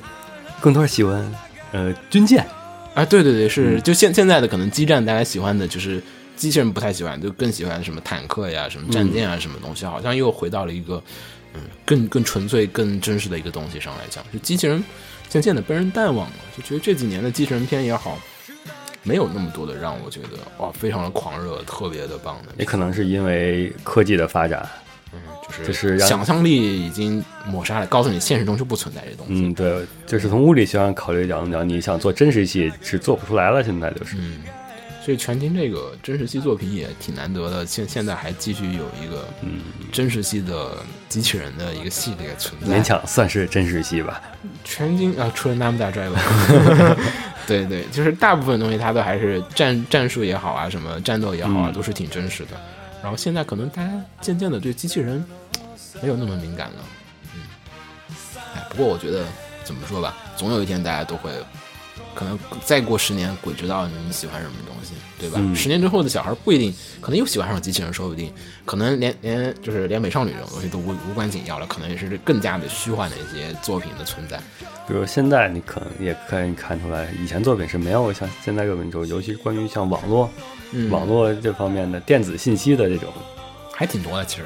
[0.60, 1.32] 更多是喜欢
[1.72, 2.46] 呃军舰，
[2.94, 3.04] 啊。
[3.04, 6.02] 对对对，是就现现在的可能基站大家喜欢的就是
[6.36, 11.02] 机器人不太喜欢，就更喜欢什么坦克呀、什么战舰啊、什么东西，好像又回到了一个
[11.54, 14.82] 嗯更更纯粹、更真实的一个东西上来讲，就机器人
[15.28, 18.18] 渐渐的被人淡忘了，就觉得这几年的机器人片也好。
[19.04, 24.66] 没有那么多的让我觉得哇，非常的狂热，特别的棒的，也可能是因为科技的发展，
[25.12, 29.46] 嗯就是就是让想象力已经抹杀了，告诉你现实中就不存在这东西。
[29.46, 34.38] 嗯，对，就是从物理学上考虑角度讲，你想做真实戏是做不出来了，现在就是，嗯，
[35.04, 39.60] 所以全金这个真实系作品也挺难得的，现现在还继续有一个嗯，
[39.92, 40.78] 真实系的
[41.10, 42.74] 机器人的一个系列存在。
[42.74, 44.22] 勉强算是真实系吧。
[44.64, 46.96] 全金啊，除了 Namda Driver，
[47.46, 52.52] 对对，就是大部分东西它都还是战战术也好啊，什么战斗也好啊，嗯都是挺真实的。
[53.02, 53.92] 然后现在可能大家
[54.22, 55.22] 渐渐的对机器人
[56.00, 56.76] 没有那么敏感了，
[57.34, 57.42] 嗯，
[58.56, 59.26] 哎，不过我觉得
[59.62, 61.30] 怎么说吧，总有一天大家都会
[62.14, 65.38] 可能再过十年，鬼知道你喜欢什么东西，对吧？
[65.40, 68.32] 嗯十年之后的小孩不一定，可能又喜欢上机器人，说不定，
[68.64, 74.38] 可能连连就是连美少女这种东西都无无关紧要了，可能也是更加的虚幻的一些作品的存在。
[74.86, 80.30] 比如现在你可能也可以看出来，以前作品是没有像现在这种，就尤其是关于像网络、
[80.72, 83.12] 嗯网络这方面的电子信息的这种，
[83.72, 84.44] 还挺多的，其实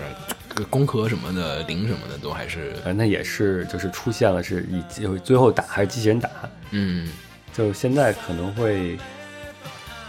[0.70, 6.28] 工科什么的、零什么的都还是，反正它也是就是出现了是以就最后打还是机器人打，
[6.70, 7.08] 嗯，
[7.52, 8.96] 就现在可能会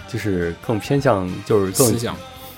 [0.08, 2.16] 就是更偏向就是更思想，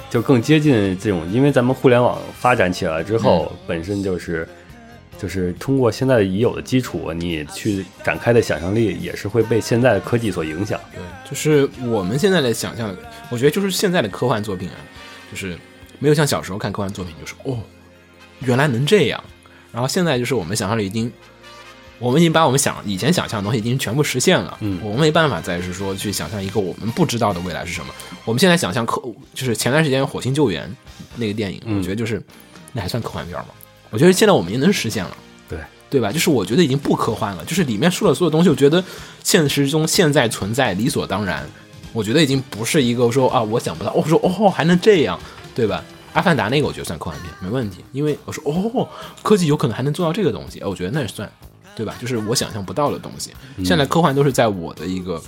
[0.10, 4.48] 就更接近这种，因为咱们互联网发展起来之后，本身就是
[5.18, 10.80] 就是通过现在已有的基础，你去展开的想象力也是会被现在的科技所影响。
[10.94, 12.96] 对，就是我们现在的想象，
[13.30, 14.76] 我觉得就是现在的科幻作品啊，
[15.32, 15.58] 就是
[16.00, 17.60] 没有像小时候看科幻作品，就是哦，
[18.40, 19.24] 原来能这样。
[19.72, 21.10] 然后现在就是我们想象力已经，
[22.02, 24.58] 我们已经把我们想以前想象的东西已经全部实现了。
[24.62, 27.94] 嗯我们没办法再是说去想象一个我们不知道的未来是什么。
[28.26, 29.00] 我们现在想象科，
[29.34, 30.68] 就是前段时间《火星救援》
[31.16, 32.22] 那个电影，嗯我觉得就是
[32.74, 33.50] 那还算科幻片吗？
[33.92, 35.16] 我觉得现在我们已经能实现了。
[35.48, 36.12] 对对吧？
[36.12, 38.84] 就是我觉得已经不科幻了，就是里面说的所有东西，我觉得
[39.24, 41.48] 现实中现在存在理所当然。
[41.94, 45.20] 我觉得已经不是一个说啊，我想不到，我说哦还能这样，
[45.54, 45.84] 对吧？
[46.14, 48.88] 阿凡达那个我觉得算科幻片，没问题，因为我说哦，
[49.22, 51.30] 科技有可能还能做到这个东西，哎我觉得那也算，
[51.76, 51.96] 对吧？
[52.00, 53.32] 就是我想象不到的东西。
[53.64, 55.22] 现在科幻都是在我的一个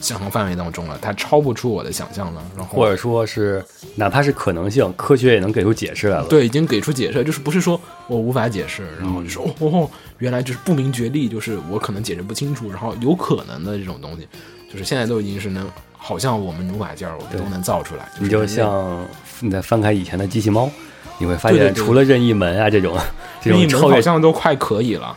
[0.00, 3.64] 想象范围当中了，它超不出我的想象了，然后或者说是
[3.96, 6.26] 哪怕是可能性，科学也能给出解释来了。
[6.28, 14.28] 对，已经给出解释，就是不是说我无法解释，然后就说、哦哦，原来就是不明觉厉，就是我可能解释不清楚，然后有可能的这种东西，
[14.70, 18.08] 就是现在都已经是能，好像我们努把劲儿，我们都能造出来。
[18.20, 19.04] 你就像
[19.40, 20.70] 你再翻开以前的机器猫，
[21.18, 22.96] 你会发现除了任意门啊这种
[23.42, 25.16] 这任意门好种超越像都快可以了，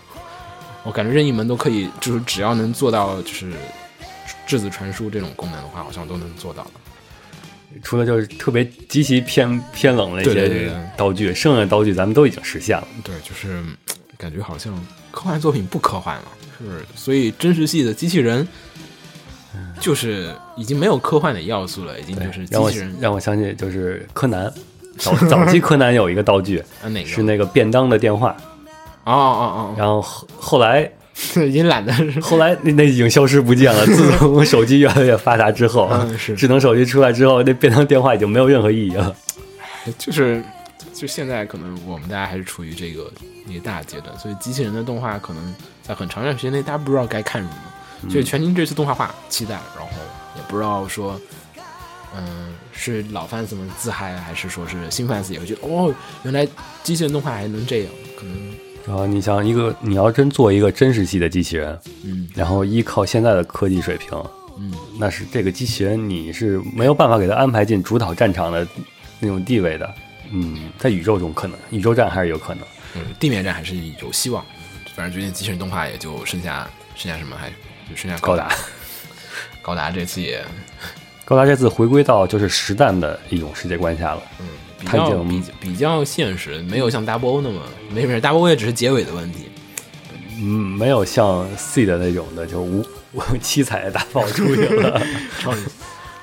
[0.83, 3.51] 我感觉任意门都可以，就是只要能做到就是
[4.45, 6.71] 质子传输这种功能的话，好像都能做到了。
[7.83, 12.87] 除了就是特别极其偏偏冷的一些道具，剩下的道具咱们都已经实现了。
[13.03, 13.77] 对，就是嗯
[14.17, 14.73] 感觉好像
[15.09, 16.23] 科幻作品不科幻了，
[16.57, 16.83] 是？
[16.95, 18.45] 所以真实系的机器人，
[19.79, 24.53] 就是已经没有科幻的要素了，已经就是机让我器人让我想起就是柯南，
[24.97, 26.61] 早早期柯南有一个道具
[27.05, 28.35] 是那个便当的电话，
[29.05, 30.83] 哦哦哦然后后后来
[31.35, 33.85] 哦，已经懒得后来那那已经消失不见了。
[33.85, 39.15] 自从 手机越来越发达之后，嗯是智能手机出来之后，那便当电话已经没有任何意义了。
[39.97, 40.43] 就是
[40.93, 43.11] 就现在可能我们大家还是处于这个
[43.47, 47.47] 一个大阶段，所以机器人的动画可能在很长一段时间内大家不知道该看什
[48.05, 49.89] 么，所以全金这次动画化期待，然后
[50.35, 51.19] 也不知道说。
[52.13, 55.93] 嗯，是老 fans 们自嗨，还是说是新 fans 也会觉得哦，
[56.23, 56.45] 原来
[56.83, 57.87] 机器人动画还能这样？
[58.19, 58.35] 可能，
[58.87, 64.09] 然后你想一个，你要真做一个真实系的机器人，嗯然后依靠现在的科技水平，
[64.57, 68.67] 嗯，那是这个机器人你是没有办法给它安排进主导战场的
[69.19, 69.93] 那种地位的。
[70.31, 72.63] 嗯，在宇宙中可能，宇宙战还是有可能。
[72.95, 74.43] 嗯，地面战还是有希望。
[74.95, 77.49] 反正最近机器人动画也就剩下剩下什么，还
[77.89, 78.51] 就剩下高达，
[79.61, 80.43] 高达这次也
[81.23, 84.21] 高达这次回归到就是实弹的一种世界观下了。
[84.39, 84.47] 嗯
[84.81, 89.49] 比较比比较现实，没有像 Double 那么没没事，Double 也只是结尾的问题。
[90.43, 94.99] 嗯，没有像 C 的那种的，就无无七彩的大爆出去了。
[95.39, 95.61] 超级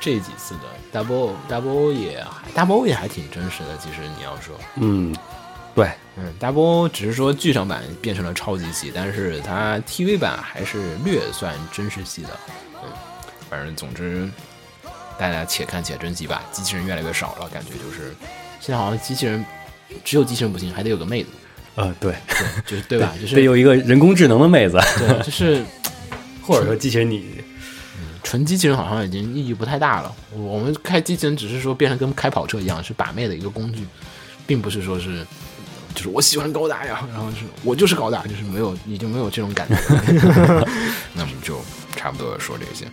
[0.00, 5.14] 这几次的 double double 也还 Double 也还挺真实的，其实你要说，嗯，
[5.74, 12.30] 对，嗯，Double 只是说剧场版变成了超级系，但是它 TV 版还是略算真实系的。
[12.82, 12.90] 嗯，
[13.48, 14.28] 反正总之，
[15.18, 16.42] 大家且看且珍惜吧。
[16.50, 18.14] 机器人越来越少了，感觉就是
[18.61, 19.44] 现在好像机器人
[20.04, 21.28] 只有机器人不行，还得有个妹子，
[21.76, 23.14] 呃，对，对，就是对吧？
[23.20, 25.62] 就是得有一个人工智能的妹子，对，就是
[26.42, 27.24] 或者说机器人你
[28.22, 30.14] 纯机器人好像已经意义不太大了。
[30.32, 33.86] 我我们开机器人只是说变成跟开跑车一样，是把妹的一个工具，
[34.46, 35.24] 并不是说是
[35.94, 39.74] 就是我喜欢高达呀，然后是我就是高达，就是没有已经没有这种感觉。
[41.14, 41.59] 那我们就
[41.96, 42.84] 差不多说这些，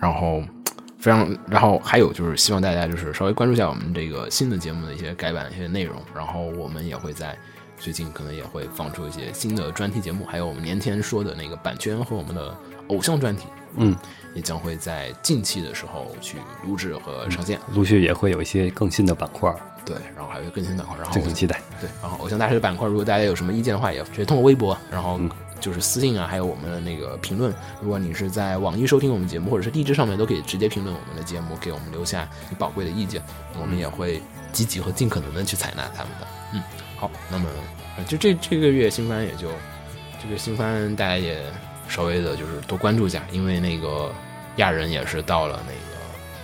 [0.00, 0.42] 然后
[1.04, 7.36] 非常，然后还有就是希望大家就是稍微关注一下我们这个新的节目的一些改版一些内容，然后我们也会在。
[7.76, 13.46] 最近可能也会放出一些新的专题节目，还有我们年前说的那个版权和我们的偶像专题，
[13.76, 13.94] 嗯，
[14.32, 17.58] 也将会在近期的时候去录制和上线。
[17.74, 19.52] 陆续也会有一些更新的板块，
[19.84, 21.60] 对，然后还有更新板块，然后敬请期待。
[21.80, 25.20] 对，然后偶像大师的板块，如果大家有什么意见的话，也可以通过微博，然后
[25.60, 27.52] 就是私信啊，还有我们的那个评论。
[27.80, 33.22] 如果你是在网易收听我们节目，或者是荔枝上面，都可以直接评论我们的节目，给我们留下你宝贵的意见，
[33.60, 36.26] 我们也会积极和尽可能的去采纳他们的。
[36.52, 36.62] 嗯，
[36.96, 37.46] 好，那么
[37.96, 39.48] 呃就这这个月新番也就
[40.22, 41.42] 这个新番大家也
[41.88, 44.12] 稍微的就是多关注一下，因为那个
[44.56, 45.78] 亚人也是到了那个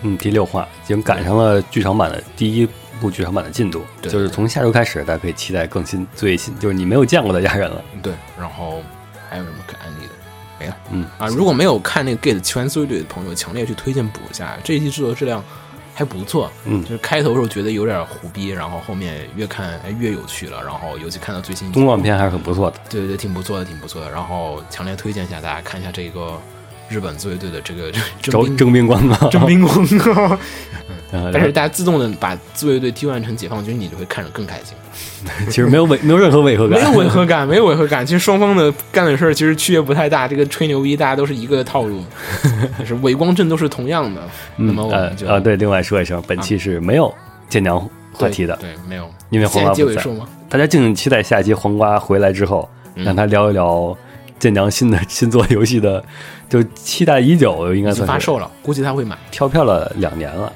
[0.03, 2.67] 嗯，第六话已经赶上了剧场版的第一
[3.01, 7.83] 部剧场版的进度，对就是从下周开始，大家可以期待更新最新，就是你没有见过的亚人了。
[8.03, 8.83] 对，然后
[9.31, 10.13] 还有什么可安利的？
[10.59, 10.77] 没了。
[10.91, 14.59] 嗯啊，如果没有看那个《Gate 奇幻自卫队》的朋友，强烈去推荐补一下。
[14.63, 15.43] 这一期制作质量
[15.95, 22.77] 还不错，嗯就是开头时候觉得有点胡逼，然后后面越看哎越有趣了，然后尤其看到最新动画片还是很不错的。
[22.91, 24.11] 对对对，挺不错的，挺不错的。
[24.11, 26.39] 然后强烈推荐一下大家看一下这个
[26.89, 30.39] 日本自卫队的这个征征兵征兵官嘛，征兵工，呃
[31.13, 34.77] 但是大家自动的把自卫队替换成解放军，你就会看着更开心。
[35.49, 38.05] 其实没有违，没有任何违和感，没有违和感， 没有违和感。
[38.07, 40.27] 其实双方的干的事儿其实区别不太大。
[40.29, 42.03] 这个吹牛逼，大家都是一个套路，
[42.79, 44.21] 就是伪光正都是同样的。
[44.57, 47.13] 那嗯么我们就呃啊，对，另外说一声，本期是没有
[47.49, 47.81] 舰娘
[48.13, 49.09] 话题的，对，没有。
[49.31, 49.85] 因为黄瓜不在。
[49.85, 50.27] 结尾说吗？
[50.49, 53.97] 大家敬请期待下期黄瓜回来之后，嗯让他聊一聊
[54.39, 56.03] 舰娘新的新作游戏的，
[56.49, 59.17] 就期待已久，应该算是发售了，估计他会买。
[59.31, 60.53] 跳票了两年了。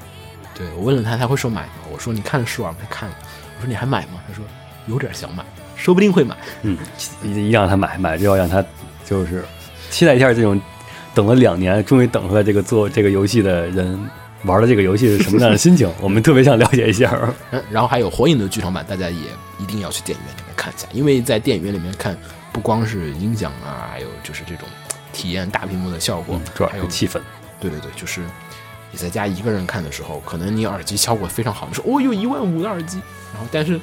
[0.57, 1.73] 对我问了他，他会说买吗？
[1.91, 2.79] 我说你看了试玩没？
[2.89, 3.15] 看了。
[3.57, 4.21] 我说你还买吗？
[4.27, 4.43] 他说
[4.87, 5.43] 有点想买，
[5.75, 6.35] 说不定会买。
[6.61, 6.77] 嗯，
[7.23, 8.63] 一一让他买，买就要让他
[9.05, 9.43] 就是
[9.89, 10.59] 期待一下这种
[11.13, 13.99] 等了两年，终于等出来这个做这个游戏的人
[14.43, 17.17] 玩了这个游戏是什么样的心情， 我们特别想了解一下。
[17.51, 19.27] 嗯，然后还有火影的剧场版，大家也
[19.59, 22.15] 一定要去电影院里面看一下，因为在电影院里面看，
[22.51, 24.67] 不光是音响啊，还有就是这种
[25.13, 27.19] 体验大屏幕的效果，嗯，主要还有气氛。
[27.59, 28.21] 对对对，就是
[28.95, 33.01] 你在家一个人看的时候，可能你耳机效果非常好，你说哦有一万五的耳机，
[33.33, 33.77] 然后但是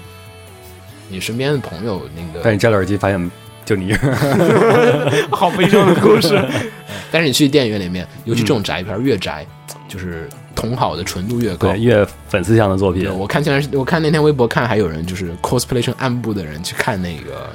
[1.11, 3.31] 你身边的朋友那个但你摘了耳机发现
[3.63, 6.43] 就你一个人，好悲伤的故事，
[7.13, 9.47] 但是你去电影院里面，尤其这种宅片越宅，
[9.87, 11.75] 就是同好的纯度越高，。
[11.77, 17.51] 越粉丝向的作品，，我看现在我看那天微博看还有人就是 cosplay 成暗部的人去看那个，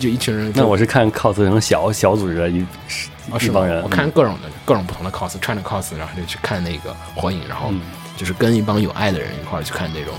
[0.00, 0.52] 就一群人。
[0.56, 2.66] 那我是看 cos 成小小组织的一
[3.30, 7.80] 啊是吗一帮人，我看各种的各种不同的 cos，穿着 cos，然后就去看那个火影，然后嗯
[8.16, 10.14] 就是跟一帮有爱的人一块儿去看这种，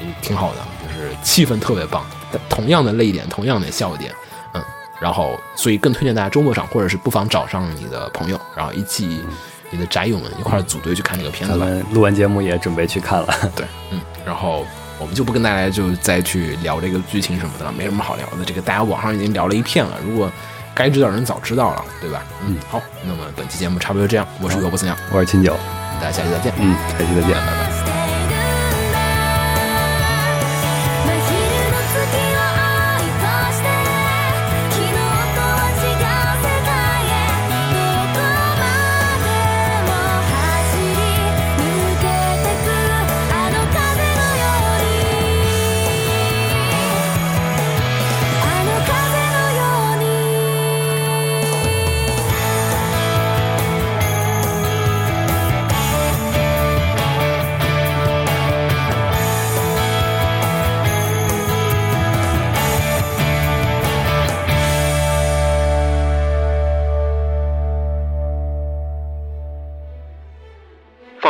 [0.00, 2.04] 也挺好的，就是气氛特别棒。
[2.48, 4.12] 同样的泪点，同样的笑点，
[4.54, 4.62] 嗯，
[5.00, 9.24] 然后所以更推荐大家周末上，或者是不妨找上你的朋友，然后一起
[9.70, 11.66] 你的宅友们一块儿组队去看这个片子吧。
[11.92, 13.52] 录完节目也准备去看了。
[13.54, 14.66] 对，嗯，然后
[14.98, 18.44] 我们就不跟大家就再去聊这个剧情什么的了，没什么好聊的。
[18.44, 20.28] 这个大家网上已经聊了一片了，如果
[20.74, 22.22] 该知道人早知道了，对吧？
[22.46, 25.56] 嗯，好，那么本期节目差不多就这样，我是尤波斯鸟，我是秦九，
[26.00, 26.52] 大家下期再见。
[26.58, 27.30] 嗯，下期再见。
[27.30, 27.73] 拜拜。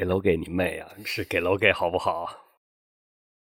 [0.00, 0.88] 给楼给你妹啊！
[1.04, 2.49] 是给楼给好不好？